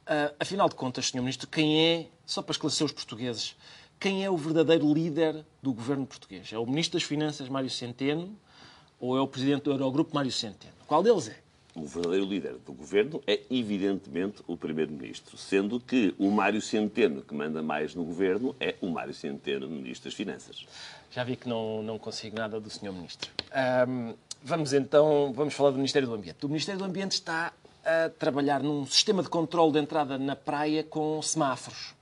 Ah, 0.08 0.34
afinal 0.40 0.68
de 0.68 0.74
contas, 0.74 1.06
Sr. 1.10 1.20
Ministro, 1.20 1.48
quem 1.48 1.80
é, 1.86 2.08
só 2.26 2.42
para 2.42 2.54
esclarecer 2.54 2.84
os 2.86 2.92
portugueses, 2.92 3.56
quem 4.00 4.24
é 4.24 4.30
o 4.30 4.38
verdadeiro 4.38 4.94
líder 4.94 5.44
do 5.62 5.74
governo 5.74 6.06
português? 6.06 6.52
É 6.54 6.58
o 6.58 6.66
Ministro 6.66 7.00
das 7.00 7.08
Finanças, 7.08 7.50
Mário 7.50 7.70
Centeno, 7.70 8.38
ou 9.00 9.18
é 9.18 9.22
o 9.22 9.28
Presidente 9.28 9.64
do 9.64 9.72
Eurogrupo, 9.72 10.14
Mário 10.14 10.32
Centeno? 10.32 10.74
Qual 10.86 11.02
deles 11.02 11.30
é? 11.30 11.38
O 11.76 11.86
verdadeiro 11.86 12.26
líder 12.26 12.56
do 12.66 12.74
governo 12.74 13.22
é, 13.28 13.42
evidentemente, 13.52 14.42
o 14.48 14.58
Primeiro-Ministro, 14.58 15.38
sendo 15.38 15.80
que 15.80 16.16
o 16.18 16.32
Mário 16.32 16.62
Centeno, 16.62 17.22
que 17.22 17.36
manda 17.36 17.62
mais 17.62 17.94
no 17.94 18.04
governo, 18.04 18.56
é 18.60 18.76
o 18.82 18.88
Mário 18.88 19.14
Centeno, 19.14 19.68
Ministro 19.68 20.10
das 20.10 20.16
Finanças. 20.16 20.66
Já 21.12 21.24
vi 21.24 21.36
que 21.36 21.48
não, 21.48 21.84
não 21.84 22.00
consigo 22.00 22.36
nada 22.36 22.60
do 22.60 22.70
Sr. 22.70 22.92
Ministro. 22.92 23.32
Vamos 24.44 24.74
então, 24.74 25.34
vamos 25.36 25.54
falar 25.54 25.72
do 25.72 25.78
Ministério 25.78 26.08
do 26.08 26.14
Ambiente. 26.14 26.44
O 26.46 26.48
Ministério 26.48 26.80
do 26.80 26.86
Ambiente 26.86 27.12
está 27.14 27.54
a 27.86 28.10
trabalhar 28.10 28.62
num 28.62 28.86
sistema 28.86 29.22
de 29.22 29.30
controle 29.30 29.74
de 29.74 29.80
entrada 29.80 30.18
na 30.18 30.36
praia 30.36 30.84
com 30.84 31.22
semáforos. 31.22 31.97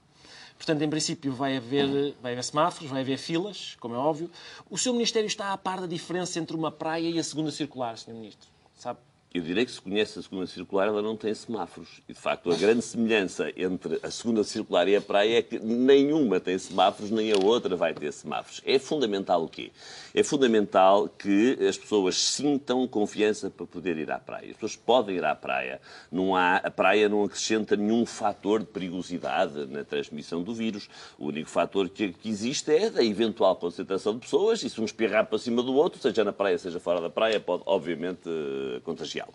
Portanto, 0.56 0.82
em 0.82 0.88
princípio, 0.88 1.32
vai 1.32 1.56
haver, 1.56 2.14
vai 2.22 2.32
haver 2.32 2.44
semáforos, 2.44 2.90
vai 2.90 3.02
haver 3.02 3.18
filas, 3.18 3.76
como 3.78 3.94
é 3.94 3.98
óbvio. 3.98 4.30
O 4.70 4.78
seu 4.78 4.92
Ministério 4.92 5.26
está 5.26 5.52
a 5.52 5.58
par 5.58 5.80
da 5.80 5.86
diferença 5.86 6.38
entre 6.38 6.56
uma 6.56 6.72
praia 6.72 7.08
e 7.08 7.18
a 7.18 7.24
segunda 7.24 7.50
circular, 7.50 7.96
Sr. 7.98 8.14
Ministro? 8.14 8.48
Sabe? 8.74 8.98
Eu 9.34 9.42
direi 9.42 9.66
que 9.66 9.72
se 9.72 9.80
conhece 9.80 10.18
a 10.18 10.22
segunda 10.22 10.46
circular, 10.46 10.86
ela 10.86 11.02
não 11.02 11.14
tem 11.14 11.34
semáforos. 11.34 12.00
E, 12.08 12.14
de 12.14 12.18
facto, 12.18 12.50
a 12.50 12.56
grande 12.56 12.80
semelhança 12.80 13.52
entre 13.54 14.00
a 14.02 14.10
segunda 14.10 14.42
circular 14.42 14.88
e 14.88 14.96
a 14.96 15.00
praia 15.00 15.38
é 15.38 15.42
que 15.42 15.58
nenhuma 15.58 16.40
tem 16.40 16.56
semáforos, 16.56 17.10
nem 17.10 17.30
a 17.32 17.36
outra 17.36 17.76
vai 17.76 17.92
ter 17.92 18.12
semáforos. 18.12 18.62
É 18.64 18.78
fundamental 18.78 19.44
o 19.44 19.48
quê? 19.48 19.72
É 20.14 20.22
fundamental 20.22 21.08
que 21.08 21.58
as 21.68 21.76
pessoas 21.76 22.16
sintam 22.16 22.88
confiança 22.88 23.50
para 23.50 23.66
poder 23.66 23.98
ir 23.98 24.10
à 24.10 24.18
praia. 24.18 24.46
As 24.46 24.54
pessoas 24.54 24.76
podem 24.76 25.16
ir 25.16 25.24
à 25.24 25.34
praia. 25.34 25.82
Não 26.10 26.34
há, 26.34 26.56
a 26.56 26.70
praia 26.70 27.06
não 27.06 27.22
acrescenta 27.22 27.76
nenhum 27.76 28.06
fator 28.06 28.60
de 28.60 28.66
perigosidade 28.66 29.66
na 29.66 29.84
transmissão 29.84 30.42
do 30.42 30.54
vírus. 30.54 30.88
O 31.18 31.26
único 31.26 31.50
fator 31.50 31.90
que, 31.90 32.12
que 32.12 32.30
existe 32.30 32.70
é 32.70 32.90
a 32.96 33.04
eventual 33.04 33.54
concentração 33.56 34.14
de 34.14 34.20
pessoas 34.20 34.62
e 34.62 34.70
se 34.70 34.80
um 34.80 34.84
espirrar 34.84 35.26
para 35.26 35.38
cima 35.38 35.62
do 35.62 35.74
outro, 35.74 36.00
seja 36.00 36.24
na 36.24 36.32
praia, 36.32 36.56
seja 36.56 36.80
fora 36.80 37.02
da 37.02 37.10
praia, 37.10 37.38
pode, 37.38 37.62
obviamente, 37.66 38.26
eh, 38.26 38.80
contagiar. 39.16 39.28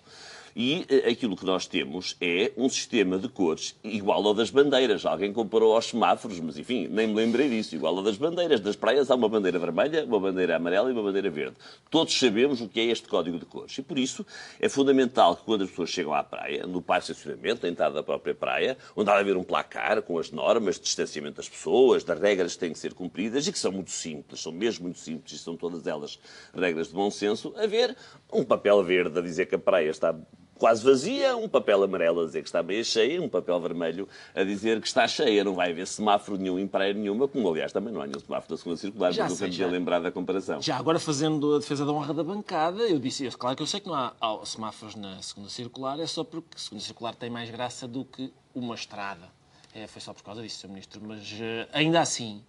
E 0.56 0.86
eh, 0.90 1.10
aquilo 1.10 1.36
que 1.36 1.46
nós 1.46 1.66
temos 1.66 2.16
é 2.20 2.52
um 2.58 2.70
sistema 2.70 3.18
de 3.18 3.30
cores 3.30 3.76
igual 3.84 4.26
ao 4.26 4.34
das 4.34 4.50
bandeiras. 4.50 5.06
Alguém 5.06 5.32
comparou 5.32 5.76
aos 5.76 5.86
semáforos, 5.86 6.40
mas 6.40 6.58
enfim, 6.58 6.88
nem 6.88 7.08
me 7.08 7.16
lembrei 7.16 7.50
disso. 7.50 7.76
Igual 7.76 7.98
ao 7.98 8.04
das 8.04 8.18
bandeiras. 8.18 8.60
Das 8.60 8.76
praias 8.76 9.10
há 9.10 9.16
uma 9.16 9.30
bandeira 9.30 9.60
vermelha, 9.60 10.06
uma 10.06 10.20
bandeira 10.20 10.56
amarela 10.56 10.90
e 10.90 10.94
uma 10.94 11.04
bandeira 11.04 11.30
verde. 11.30 11.56
Todos 11.90 12.18
sabemos 12.18 12.62
o 12.62 12.68
que 12.68 12.80
é 12.80 12.86
este 12.86 13.08
código 13.08 13.40
de 13.40 13.46
cores. 13.46 13.78
E 13.78 13.82
por 13.82 13.98
isso 13.98 14.26
é 14.60 14.68
fundamental 14.68 15.36
que 15.36 15.44
quando 15.44 15.64
as 15.64 15.70
pessoas 15.70 15.90
chegam 15.90 16.14
à 16.14 16.24
praia, 16.24 16.66
no 16.68 16.82
parque 16.82 17.08
de 17.08 17.12
estacionamento, 17.14 17.64
na 17.64 17.70
entrada 17.70 17.96
da 17.96 18.04
própria 18.04 18.36
praia, 18.36 18.78
onde 18.96 19.10
há 19.10 19.14
de 19.16 19.20
haver 19.20 19.38
um 19.38 19.44
placar 19.44 20.02
com 20.02 20.18
as 20.18 20.32
normas 20.32 20.76
de 20.76 20.82
distanciamento 20.82 21.38
das 21.38 21.50
pessoas, 21.50 22.04
das 22.04 22.20
regras 22.20 22.54
que 22.54 22.60
têm 22.60 22.74
que 22.74 22.80
ser 22.80 22.94
cumpridas 22.94 23.48
e 23.48 23.52
que 23.52 23.60
são 23.60 23.72
muito 23.72 23.92
simples, 23.92 24.42
são 24.42 24.52
mesmo 24.52 24.84
muito 24.84 25.00
simples 25.00 25.34
e 25.34 25.40
são 25.40 25.56
todas 25.56 25.88
elas 25.88 26.20
regras 26.54 26.88
de 26.88 26.94
bom 26.94 27.10
senso, 27.10 27.54
haver 27.58 27.96
um 28.32 28.44
papel 28.44 28.84
verde 28.84 29.18
a 29.18 29.22
dizer 29.22 29.46
que 29.46 29.56
a 29.56 29.60
praia 29.60 29.90
está 29.90 30.16
quase 30.62 30.84
vazia, 30.84 31.36
um 31.36 31.50
papel 31.50 31.82
amarelo 31.82 32.22
a 32.22 32.26
dizer 32.26 32.44
que 32.44 32.48
está 32.48 32.62
meio 32.62 32.86
cheia, 32.86 33.20
um 33.20 33.28
papel 33.28 33.60
vermelho 33.60 34.08
a 34.36 34.44
dizer 34.44 34.80
que 34.80 34.86
está 34.86 35.08
cheia. 35.08 35.44
Não 35.44 35.56
vai 35.56 35.72
haver 35.72 35.88
semáforo 35.88 36.38
nenhum 36.38 36.60
em 36.60 36.68
praia 36.68 36.94
nenhuma, 36.94 37.28
como 37.28 37.50
aliás 37.50 37.72
também 37.74 37.92
não 37.92 38.00
há 38.00 38.06
nenhum 38.06 38.20
semáforo 38.20 38.54
da 38.54 38.58
segunda 38.58 38.78
circular, 38.78 39.12
Já 39.12 39.24
mas 39.24 39.34
sei, 39.34 39.50
tinha 39.50 39.66
lembrado 39.68 40.04
da 40.04 40.12
comparação. 40.12 40.62
Já 40.62 40.78
agora 40.78 41.00
fazendo 41.00 41.56
a 41.56 41.58
defesa 41.60 41.84
da 41.84 41.92
honra 41.92 42.14
da 42.14 42.24
bancada, 42.24 42.84
eu 42.84 43.00
disse, 43.00 43.26
eu- 43.26 43.32
claro 43.36 43.56
que 43.58 43.64
eu 43.64 43.68
sei 43.68 43.80
que 43.80 43.88
não 43.88 43.96
há, 43.96 44.14
há 44.22 44.46
semáforos 44.46 44.94
na 44.96 45.20
segunda 45.24 45.50
circular, 45.50 46.00
é 46.00 46.06
só 46.06 46.24
porque 46.24 46.50
a 46.56 46.60
segunda 46.60 46.84
circular 46.84 47.16
tem 47.16 47.32
mais 47.32 47.50
graça 47.50 47.88
do 47.88 48.06
que 48.06 48.32
uma 48.54 48.76
estrada. 48.76 49.30
É, 49.74 49.88
foi 49.88 50.00
só 50.02 50.14
por 50.14 50.22
causa 50.22 50.42
disso, 50.44 50.60
Sr. 50.60 50.68
Ministro. 50.70 51.02
Mas 51.04 51.34
eh, 51.40 51.68
ainda 51.74 52.02
assim, 52.02 52.44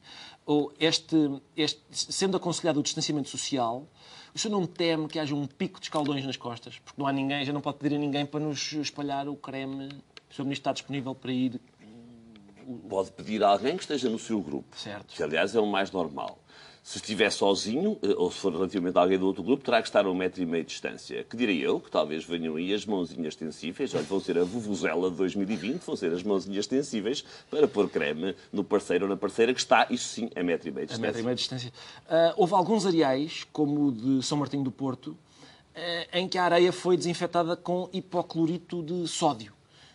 este, 0.78 1.16
este, 1.56 1.80
sendo 1.90 2.36
aconselhado 2.36 2.80
o 2.80 2.82
distanciamento 2.82 3.28
social, 3.28 3.86
o 4.34 4.38
senhor 4.38 4.58
não 4.58 4.66
teme 4.66 5.08
que 5.08 5.18
haja 5.18 5.34
um 5.34 5.46
pico 5.46 5.78
de 5.78 5.86
escaldões 5.86 6.24
nas 6.24 6.36
costas? 6.36 6.78
Porque 6.78 7.00
não 7.00 7.06
há 7.06 7.12
ninguém, 7.12 7.44
já 7.44 7.52
não 7.52 7.60
pode 7.60 7.78
pedir 7.78 7.96
a 7.96 7.98
ninguém 7.98 8.26
para 8.26 8.40
nos 8.40 8.72
espalhar 8.72 9.28
o 9.28 9.36
creme. 9.36 9.88
O 10.30 10.34
Sr. 10.34 10.44
Ministro 10.44 10.52
está 10.52 10.72
disponível 10.72 11.14
para 11.14 11.32
ir 11.32 11.60
Pode 12.88 13.10
pedir 13.12 13.42
a 13.42 13.48
alguém 13.48 13.76
que 13.76 13.82
esteja 13.82 14.08
no 14.08 14.18
seu 14.18 14.40
grupo. 14.40 14.76
Certo. 14.76 15.14
Que, 15.14 15.22
aliás, 15.22 15.54
é 15.54 15.60
o 15.60 15.66
mais 15.66 15.90
normal. 15.90 16.38
Se 16.82 16.98
estiver 16.98 17.30
sozinho, 17.30 17.96
eh, 18.02 18.14
ou 18.16 18.30
se 18.30 18.38
for 18.38 18.52
relativamente 18.52 18.98
a 18.98 19.02
alguém 19.02 19.16
do 19.16 19.24
outro 19.26 19.42
grupo, 19.42 19.62
terá 19.62 19.80
que 19.80 19.86
estar 19.86 20.04
a 20.04 20.10
um 20.10 20.14
metro 20.14 20.42
e 20.42 20.46
meio 20.46 20.64
de 20.64 20.70
distância. 20.70 21.22
Que 21.22 21.36
direi 21.36 21.64
eu, 21.64 21.78
que 21.78 21.88
talvez 21.88 22.24
venham 22.24 22.56
aí 22.56 22.74
as 22.74 22.84
mãozinhas 22.84 23.34
extensíveis, 23.34 23.94
olha, 23.94 24.02
vão 24.02 24.18
ser 24.18 24.36
a 24.36 24.42
vuvuzela 24.42 25.08
de 25.08 25.16
2020, 25.16 25.80
vão 25.80 25.94
ser 25.94 26.12
as 26.12 26.24
mãozinhas 26.24 26.64
extensíveis 26.64 27.24
para 27.48 27.68
pôr 27.68 27.88
creme 27.88 28.34
no 28.52 28.64
parceiro 28.64 29.04
ou 29.04 29.08
na 29.08 29.16
parceira 29.16 29.54
que 29.54 29.60
está, 29.60 29.86
isso 29.90 30.08
sim, 30.08 30.28
a 30.34 30.42
metro 30.42 30.68
e 30.68 30.72
meio 30.72 30.86
de 30.86 30.94
a 30.94 30.96
distância. 30.96 31.06
metro 31.06 31.20
e 31.20 31.24
meio 31.24 31.36
de 31.36 31.40
distância. 31.40 31.72
Ah, 32.08 32.34
houve 32.36 32.54
alguns 32.54 32.84
areais, 32.84 33.46
como 33.52 33.86
o 33.86 33.92
de 33.92 34.26
São 34.26 34.36
Martinho 34.38 34.64
do 34.64 34.72
Porto, 34.72 35.16
eh, 35.74 36.08
em 36.12 36.28
que 36.28 36.36
a 36.36 36.44
areia 36.44 36.72
foi 36.72 36.96
desinfetada 36.96 37.56
com 37.56 37.88
hipoclorito 37.92 38.82
de 38.82 39.06
sódio. 39.06 39.52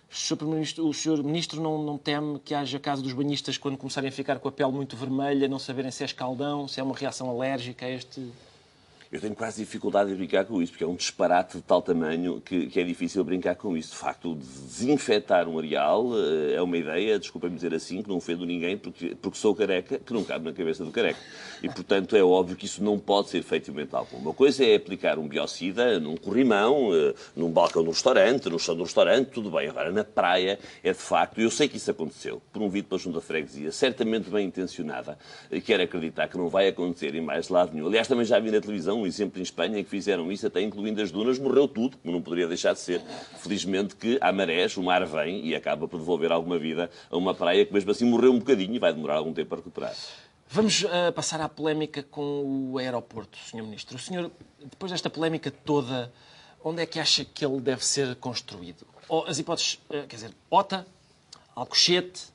O 0.10 0.93
Sr. 0.93 1.24
Ministro 1.24 1.62
não, 1.62 1.84
não 1.84 1.98
teme 1.98 2.39
que 2.39 2.54
haja 2.54 2.80
caso 2.80 3.04
dos 3.04 3.13
banhistas, 3.13 3.58
quando 3.58 3.78
começarem 3.78 4.10
a 4.10 4.12
ficar 4.12 4.39
com 4.39 4.48
a 4.48 4.52
pele 4.52 4.72
muito 4.72 4.96
vermelha, 4.96 5.48
não 5.48 5.60
saberem 5.60 5.91
se 5.91 6.04
é 6.04 6.06
escaldão, 6.06 6.67
se 6.67 6.80
é 6.80 6.84
uma 6.84 6.96
reação 6.96 7.30
alérgica 7.30 7.86
a 7.86 7.89
este... 7.89 8.32
Eu 9.10 9.22
tenho 9.22 9.34
quase 9.34 9.63
dificuldade 9.63 10.12
em 10.12 10.15
brincar 10.15 10.43
com 10.43 10.62
isso, 10.62 10.74
porque 10.74 10.84
é 10.84 10.88
um 10.88 10.96
disparate 10.96 11.58
de 11.58 11.63
tal 11.63 11.82
tamanho 11.82 12.41
que, 12.41 12.67
que 12.67 12.78
é 12.78 12.84
difícil 12.84 13.24
brincar 13.24 13.56
com 13.56 13.78
isso. 13.78 13.91
De 13.91 13.98
facto, 13.98 14.36
desinfetar 14.36 15.48
um 15.48 15.58
areal 15.58 16.10
eh, 16.13 16.56
é 16.56 16.62
uma 16.62 16.78
ideia, 16.78 17.17
desculpem-me 17.17 17.56
dizer 17.56 17.74
assim, 17.74 18.02
que 18.02 18.10
não 18.10 18.17
ofendo 18.17 18.46
ninguém, 18.46 18.78
porque, 18.78 19.15
porque 19.22 19.38
sou 19.38 19.56
careca, 19.56 19.98
que 19.98 20.13
não 20.13 20.26
cabe 20.26 20.43
na 20.43 20.52
cabeça 20.52 20.84
do 20.84 20.91
careca. 20.91 21.20
E, 21.63 21.70
portanto, 21.70 22.17
é 22.17 22.24
óbvio 22.24 22.58
que 22.58 22.65
isso 22.65 22.84
não 22.84 23.00
pode 23.00 23.30
ser 23.30 23.41
feito 23.43 23.72
em 23.72 23.88
algum. 23.93 24.17
Uma 24.17 24.34
coisa 24.34 24.65
é 24.65 24.76
aplicar 24.76 25.17
um 25.17 25.28
biocida 25.28 26.02
num 26.02 26.17
corrimão, 26.17 26.93
eh, 26.93 27.13
num 27.34 27.50
balcão 27.50 27.86
do 27.86 27.91
restaurante, 27.91 28.50
no 28.50 28.60
chão 28.60 28.76
do 28.76 28.84
restaurante, 28.84 29.30
tudo 29.30 29.50
bem. 29.50 29.70
Agora, 29.70 29.89
na 29.89 30.04
praia, 30.04 30.60
é 30.84 30.91
de 30.91 31.00
facto, 31.00 31.39
eu 31.39 31.50
sei 31.50 31.70
que 31.70 31.78
isso 31.78 31.89
aconteceu, 31.89 32.41
por 32.52 32.62
um 32.62 32.67
vídeo 32.67 32.89
pela 32.89 33.00
Junta 33.00 33.22
Freguesia, 33.22 33.72
certamente 33.72 34.30
bem 34.30 34.48
intencionada, 34.48 35.17
quero 35.65 35.84
acreditar 35.84 36.28
que 36.28 36.38
não 36.38 36.50
vai 36.50 36.67
acontecer 36.67 37.15
em 37.15 37.22
mais 37.22 37.48
lado 37.48 37.74
nenhum. 37.74 37.88
Aliás, 37.88 38.06
também 38.06 38.26
já 38.26 38.38
vi 38.38 38.52
na 38.52 38.60
televisão 38.60 38.97
um 38.98 39.08
exemplo 39.08 39.40
em 39.40 39.44
Espanha 39.44 39.80
em 39.80 39.84
que 39.84 39.90
fizeram 39.90 40.32
isso, 40.32 40.46
até 40.48 40.62
incluindo 40.62 41.02
as 41.02 41.12
dunas, 41.12 41.40
morreu 41.40 41.68
tudo, 41.68 41.98
como 41.98 42.14
não 42.14 42.22
poderia 42.22 42.48
deixar 42.48 42.74
de 42.74 42.80
ser. 42.80 43.02
Felizmente 43.38 43.96
que 43.96 44.18
há 44.22 44.32
marés, 44.32 44.76
o 44.78 44.84
mar 44.84 45.06
vem 45.06 45.46
e 45.46 45.56
acaba 45.56 45.88
por 45.88 45.98
devolver 46.00 46.32
alguma 46.32 46.58
vida 46.58 46.90
a 47.10 47.18
uma 47.18 47.34
praia 47.34 47.66
que 47.66 47.74
mesmo 47.74 47.92
assim 47.92 48.06
morreu 48.06 48.32
um 48.32 48.40
bocadinho 48.40 48.74
e 48.76 48.80
vai 48.80 48.94
demorar 48.94 49.16
algum 49.16 49.34
tempo 49.34 49.54
a 49.54 49.58
recuperar. 49.58 49.96
Vamos 50.50 50.86
ah, 50.86 51.12
passar 51.12 51.42
à 51.42 51.50
polémica 51.50 52.02
com 52.04 52.72
o 52.72 52.78
aeroporto, 52.78 53.38
Sr. 53.38 53.64
Ministro. 53.64 53.98
O 53.98 54.00
senhor, 54.00 54.32
depois 54.60 54.92
desta 54.92 55.10
polémica 55.10 55.52
toda, 55.52 56.12
onde 56.64 56.82
é 56.82 56.86
que 56.86 57.00
acha 57.00 57.26
que 57.26 57.46
ele 57.46 57.60
deve 57.60 57.86
ser 57.86 58.16
construído? 58.16 58.88
Ou 59.10 59.26
as 59.26 59.40
hipóteses, 59.40 59.80
ah, 59.90 60.06
quer 60.08 60.16
dizer, 60.16 60.34
Ota, 60.50 60.88
Alcochete, 61.54 62.28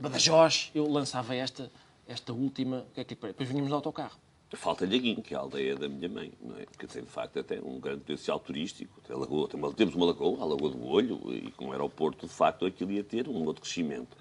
Badajoz, 0.00 0.70
eu 0.74 0.88
lançava 0.88 1.34
esta, 1.34 1.70
esta 2.08 2.32
última, 2.32 2.86
que 2.94 3.00
é 3.00 3.04
que? 3.04 3.14
Depois 3.14 3.48
vinhamos 3.48 3.68
no 3.68 3.76
autocarro. 3.76 4.18
Falta-lhe 4.54 4.98
Guim, 4.98 5.16
que 5.16 5.34
é 5.34 5.36
a 5.36 5.40
aldeia 5.40 5.76
da 5.76 5.88
minha 5.88 6.08
mãe, 6.08 6.32
não 6.40 6.56
é? 6.56 6.64
Porque 6.64 6.86
tem, 6.86 7.02
de 7.02 7.10
facto, 7.10 7.38
até 7.38 7.60
um 7.60 7.78
grande 7.78 8.00
potencial 8.00 8.40
turístico. 8.40 8.98
Tem 9.06 9.14
lagoa, 9.14 9.46
tem 9.46 9.60
uma- 9.60 9.72
temos 9.72 9.94
uma 9.94 10.06
lagoa, 10.06 10.40
a 10.42 10.44
Lagoa 10.46 10.70
do 10.70 10.86
Olho, 10.86 11.20
e 11.34 11.50
com 11.52 11.66
o 11.66 11.72
aeroporto, 11.72 12.26
de 12.26 12.32
facto, 12.32 12.64
aquilo 12.64 12.90
ia 12.92 13.04
ter 13.04 13.28
um 13.28 13.44
outro 13.44 13.60
crescimento. 13.62 14.16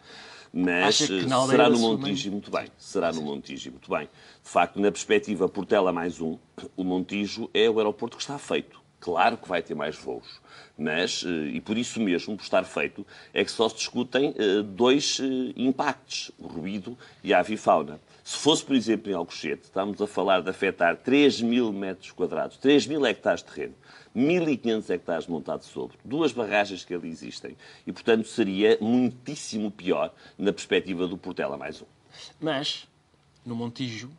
Mas 0.51 0.99
eh, 1.01 1.27
será 1.51 1.69
no 1.69 1.75
Montijo 1.99 2.31
muito 2.31 2.51
bem. 2.51 2.67
Será 2.77 3.11
no 3.13 3.21
Montijo 3.21 3.71
muito 3.71 3.89
bem. 3.89 4.09
De 4.43 4.49
facto, 4.49 4.79
na 4.79 4.91
perspectiva 4.91 5.47
Portela 5.47 5.91
mais 5.93 6.19
um, 6.19 6.37
o 6.75 6.83
Montijo 6.83 7.49
é 7.53 7.69
o 7.69 7.77
aeroporto 7.79 8.17
que 8.17 8.23
está 8.23 8.37
feito. 8.37 8.81
Claro 8.99 9.37
que 9.37 9.47
vai 9.47 9.61
ter 9.61 9.75
mais 9.75 9.95
voos, 9.95 10.41
mas, 10.77 11.23
eh, 11.25 11.51
e 11.53 11.61
por 11.61 11.77
isso 11.77 11.99
mesmo, 12.01 12.35
por 12.35 12.43
estar 12.43 12.63
feito, 12.63 13.05
é 13.33 13.45
que 13.45 13.51
só 13.51 13.69
se 13.69 13.75
discutem 13.75 14.33
eh, 14.37 14.63
dois 14.63 15.19
impactos, 15.55 16.31
o 16.37 16.47
ruído 16.47 16.97
e 17.23 17.33
a 17.33 17.39
avifauna. 17.39 17.99
Se 18.27 18.39
fosse, 18.39 18.65
por 18.65 18.75
exemplo, 18.75 19.09
em 19.09 19.15
Alcochete, 19.15 19.63
estamos 19.63 20.01
a 20.01 20.05
falar 20.05 20.41
de 20.41 20.49
afetar 20.49 20.97
3 20.97 21.39
mil 21.43 21.71
metros 21.71 22.11
quadrados, 22.11 22.57
3 22.57 22.85
mil 22.85 23.05
hectares 23.05 23.41
de 23.41 23.49
terreno, 23.49 23.73
1.500 24.13 24.89
hectares 24.89 25.27
montados 25.27 25.67
sobre, 25.67 25.97
duas 26.03 26.33
barragens 26.33 26.83
que 26.83 26.93
ali 26.93 27.07
existem, 27.07 27.55
e, 27.85 27.93
portanto, 27.93 28.27
seria 28.27 28.77
muitíssimo 28.81 29.71
pior 29.71 30.13
na 30.37 30.51
perspectiva 30.51 31.07
do 31.07 31.17
Portela 31.17 31.57
mais 31.57 31.81
um. 31.81 31.85
Mas, 32.37 32.85
no 33.45 33.55
Montijo, 33.55 34.11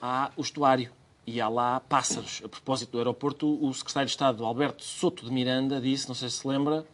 há 0.00 0.32
o 0.38 0.40
estuário 0.40 0.90
e 1.26 1.38
há 1.38 1.50
lá 1.50 1.80
pássaros. 1.80 2.40
A 2.42 2.48
propósito 2.48 2.92
do 2.92 2.98
aeroporto, 2.98 3.62
o 3.62 3.74
secretário 3.74 4.06
de 4.06 4.12
Estado, 4.12 4.42
Alberto 4.42 4.82
Soto 4.82 5.26
de 5.26 5.30
Miranda, 5.30 5.82
disse, 5.82 6.08
não 6.08 6.14
sei 6.14 6.30
se 6.30 6.38
se 6.38 6.48
lembra, 6.48 6.86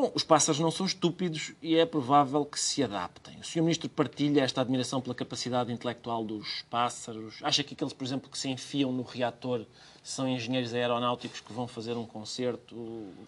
bom, 0.00 0.12
os 0.14 0.22
pássaros 0.22 0.60
não 0.60 0.70
são 0.70 0.84
estúpidos 0.84 1.54
e 1.62 1.76
é 1.76 1.86
provável 1.86 2.44
que 2.44 2.60
se 2.60 2.82
adaptem. 2.82 3.38
O 3.40 3.44
Sr. 3.44 3.62
Ministro 3.62 3.88
partilha 3.88 4.42
esta 4.42 4.60
admiração 4.60 5.00
pela 5.00 5.14
capacidade 5.14 5.72
intelectual 5.72 6.22
dos 6.22 6.62
pássaros? 6.68 7.38
Acha 7.42 7.64
que 7.64 7.72
aqueles, 7.72 7.94
por 7.94 8.04
exemplo, 8.04 8.30
que 8.30 8.36
se 8.36 8.48
enfiam 8.48 8.92
no 8.92 9.02
reator 9.02 9.64
são 10.06 10.28
engenheiros 10.28 10.72
aeronáuticos 10.72 11.40
que 11.40 11.52
vão 11.52 11.66
fazer 11.66 11.94
um 11.94 12.06
concerto, 12.06 12.76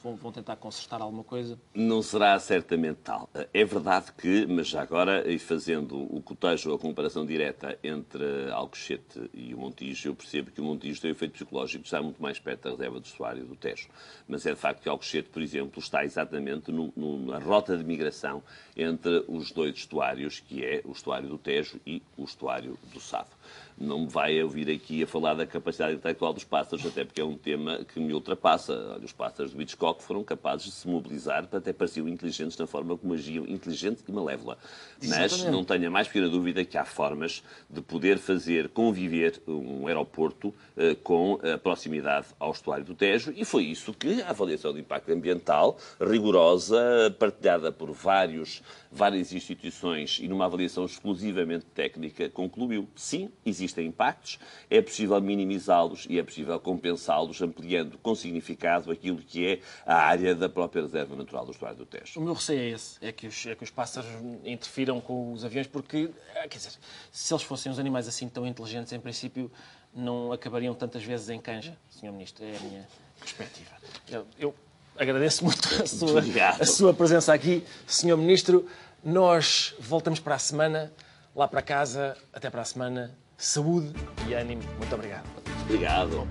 vão, 0.01 0.15
vão 0.15 0.31
tentar 0.31 0.55
consertar 0.55 1.03
alguma 1.03 1.25
coisa? 1.25 1.59
Não 1.75 2.01
será 2.03 2.39
certamente 2.39 3.01
tal. 3.03 3.29
É 3.53 3.65
verdade 3.65 4.13
que, 4.13 4.47
mas 4.47 4.69
já 4.69 4.81
agora, 4.81 5.29
e 5.29 5.41
fazendo 5.41 6.01
o 6.01 6.23
cotejo, 6.23 6.73
a 6.73 6.79
comparação 6.79 7.27
direta 7.27 7.77
entre 7.83 8.49
Alcochete 8.53 9.29
e 9.35 9.53
o 9.53 9.59
Montijo, 9.59 10.11
eu 10.11 10.15
percebo 10.15 10.53
que 10.53 10.61
o 10.61 10.65
Montijo 10.65 11.01
tem 11.01 11.11
efeito 11.11 11.33
psicológico 11.33 11.85
estar 11.85 12.01
muito 12.01 12.23
mais 12.23 12.39
perto 12.39 12.63
da 12.63 12.71
reserva 12.71 13.01
do 13.01 13.07
estuário 13.07 13.45
do 13.45 13.57
Tejo. 13.57 13.89
Mas 14.29 14.47
é 14.47 14.51
de 14.51 14.61
facto 14.61 14.81
que 14.81 14.89
Alcochete, 14.89 15.31
por 15.31 15.43
exemplo, 15.43 15.81
está 15.81 16.05
exatamente 16.05 16.71
na 16.71 17.39
rota 17.41 17.77
de 17.77 17.83
migração 17.83 18.41
entre 18.77 19.25
os 19.27 19.51
dois 19.51 19.75
estuários, 19.75 20.39
que 20.39 20.65
é 20.65 20.81
o 20.85 20.93
estuário 20.93 21.29
do 21.29 21.39
Tejo 21.39 21.81
e 21.85 22.01
o 22.17 22.23
estuário 22.23 22.79
do 22.93 23.01
Sado. 23.01 23.37
Não 23.81 24.01
me 24.01 24.09
vai 24.09 24.43
ouvir 24.43 24.71
aqui 24.71 25.03
a 25.03 25.07
falar 25.07 25.35
da 25.35 25.47
capacidade 25.47 25.95
intelectual 25.95 26.33
dos 26.33 26.45
pássaros, 26.45 26.85
até 26.85 27.05
porque 27.05 27.21
é 27.21 27.25
um 27.25 27.37
tema 27.37 27.85
que 27.85 28.01
me 28.01 28.13
ultrapassa. 28.13 28.73
Olha, 28.95 29.05
os 29.05 29.13
pássaros 29.13 29.53
do 29.53 29.63
Hitchcock 29.63 30.03
foram 30.03 30.25
capazes 30.25 30.67
de 30.67 30.73
se 30.73 30.89
mobilizar, 30.89 31.49
até 31.51 31.73
pareciam 31.73 32.09
inteligentes 32.09 32.57
na 32.57 32.67
forma 32.67 32.97
como 32.97 33.15
agiam, 33.15 33.47
inteligente 33.47 34.03
e 34.07 34.13
malévola. 34.13 34.59
Mas 35.01 35.33
Exatamente. 35.33 35.51
não 35.51 35.65
tenho 35.65 35.87
a 35.87 35.91
mais 35.91 36.07
pequena 36.09 36.29
dúvida 36.29 36.65
que 36.65 36.77
há 36.77 36.85
formas 36.85 37.43
de 37.71 37.81
poder 37.81 38.19
fazer 38.19 38.69
conviver 38.69 39.41
um 39.47 39.87
aeroporto 39.87 40.55
eh, 40.77 40.97
com 41.03 41.39
a 41.43 41.59
proximidade 41.59 42.27
ao 42.39 42.53
estuário 42.53 42.85
do 42.85 42.95
Tejo 42.95 43.33
e 43.37 43.45
foi 43.45 43.65
isso 43.65 43.93
que 43.93 44.23
a 44.23 44.31
avaliação 44.31 44.73
de 44.73 44.81
impacto 44.81 45.13
ambiental, 45.13 45.79
rigorosa, 46.01 47.15
partilhada 47.19 47.71
por 47.71 47.91
vários, 47.93 48.63
várias 48.91 49.33
instituições 49.33 50.19
e 50.21 50.29
numa 50.29 50.45
avaliação 50.45 50.85
exclusivamente 50.85 51.67
técnica, 51.67 52.29
concluiu. 52.29 52.89
Sim, 52.95 53.31
existem 53.69 53.87
impactos, 53.87 54.39
é 54.71 54.81
possível 54.81 55.21
minimizá-los 55.21 56.07
e 56.09 56.19
é 56.19 56.23
possível 56.23 56.59
compensá-los 56.59 57.41
ampliando 57.41 57.99
com 57.99 58.15
significado 58.15 58.91
aquilo 58.91 59.19
que 59.19 59.47
é 59.47 59.61
a 59.87 59.95
área 59.95 60.35
da 60.35 60.49
própria 60.49 60.83
reserva 60.83 61.15
natural 61.15 61.45
do 61.45 61.53
estuário 61.53 61.77
do 61.77 61.87
Tejo. 61.87 62.19
O 62.19 62.23
meu 62.23 62.33
receio 62.33 62.61
é 62.61 62.69
esse, 62.71 62.99
é 63.05 63.13
que 63.13 63.27
os, 63.27 63.47
é 63.47 63.55
que 63.55 63.65
os 63.65 63.71
pássaros 63.71 64.11
interfiram 64.45 65.01
com 65.01 65.33
os 65.33 65.45
aviões, 65.45 65.67
porque, 65.67 66.11
ah, 66.35 66.49
quer 66.49 66.57
dizer, 66.57 66.73
se 67.13 67.33
eles 67.33 67.43
fossem 67.43 67.71
uns 67.71 67.79
animais 67.79 68.09
assim 68.09 68.29
tão 68.29 68.47
inteligentes, 68.47 68.93
em 68.93 69.01
princípio, 69.01 69.51
não 69.95 70.33
acabariam 70.33 70.75
tantas 70.75 71.05
vezes 71.05 71.29
em 71.29 71.41
canja, 71.41 71.77
Sr. 71.91 72.13
Ministro, 72.13 72.45
é 72.45 72.57
a 72.57 72.61
minha 72.61 72.89
perspectiva. 73.21 73.71
Eu, 74.11 74.27
eu 74.39 74.55
agradeço 74.97 75.45
muito 75.45 75.69
a 75.83 75.85
sua, 75.87 76.23
a 76.61 76.67
sua 76.67 76.95
presença 76.95 77.33
aqui, 77.33 77.65
Sr. 77.87 78.17
Ministro. 78.17 78.67
Nós 79.03 79.75
voltamos 79.79 80.19
para 80.19 80.35
a 80.35 80.39
semana, 80.39 80.93
lá 81.35 81.47
para 81.47 81.63
casa, 81.63 82.17
até 82.33 82.51
para 82.51 82.63
a 82.63 82.65
semana. 82.65 83.17
Saúde 83.41 83.93
e 84.27 84.35
ânimo. 84.35 84.63
Muito 84.79 84.93
obrigado. 84.93 85.25
Obrigado. 85.63 86.27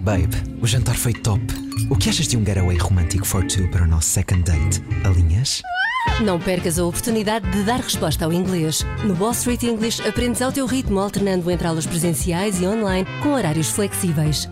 Babe, 0.00 0.36
o 0.60 0.66
jantar 0.66 0.94
foi 0.94 1.14
top. 1.14 1.42
O 1.90 1.96
que 1.96 2.10
achas 2.10 2.28
de 2.28 2.36
um 2.36 2.44
getaway 2.44 2.76
romântico 2.76 3.24
for 3.24 3.42
two 3.46 3.70
para 3.70 3.84
o 3.84 3.86
nosso 3.86 4.10
second 4.10 4.42
date? 4.42 4.82
Alinhas? 5.02 5.62
Não 6.22 6.38
percas 6.38 6.78
a 6.78 6.84
oportunidade 6.84 7.50
de 7.50 7.62
dar 7.64 7.80
resposta 7.80 8.24
ao 8.24 8.32
inglês. 8.32 8.84
No 9.04 9.14
Wall 9.14 9.32
Street 9.32 9.64
English 9.64 10.06
aprendes 10.06 10.40
ao 10.40 10.52
teu 10.52 10.66
ritmo, 10.66 11.00
alternando 11.00 11.50
entre 11.50 11.66
aulas 11.66 11.86
presenciais 11.86 12.60
e 12.60 12.66
online 12.66 13.06
com 13.22 13.32
horários 13.32 13.68
flexíveis. 13.70 14.48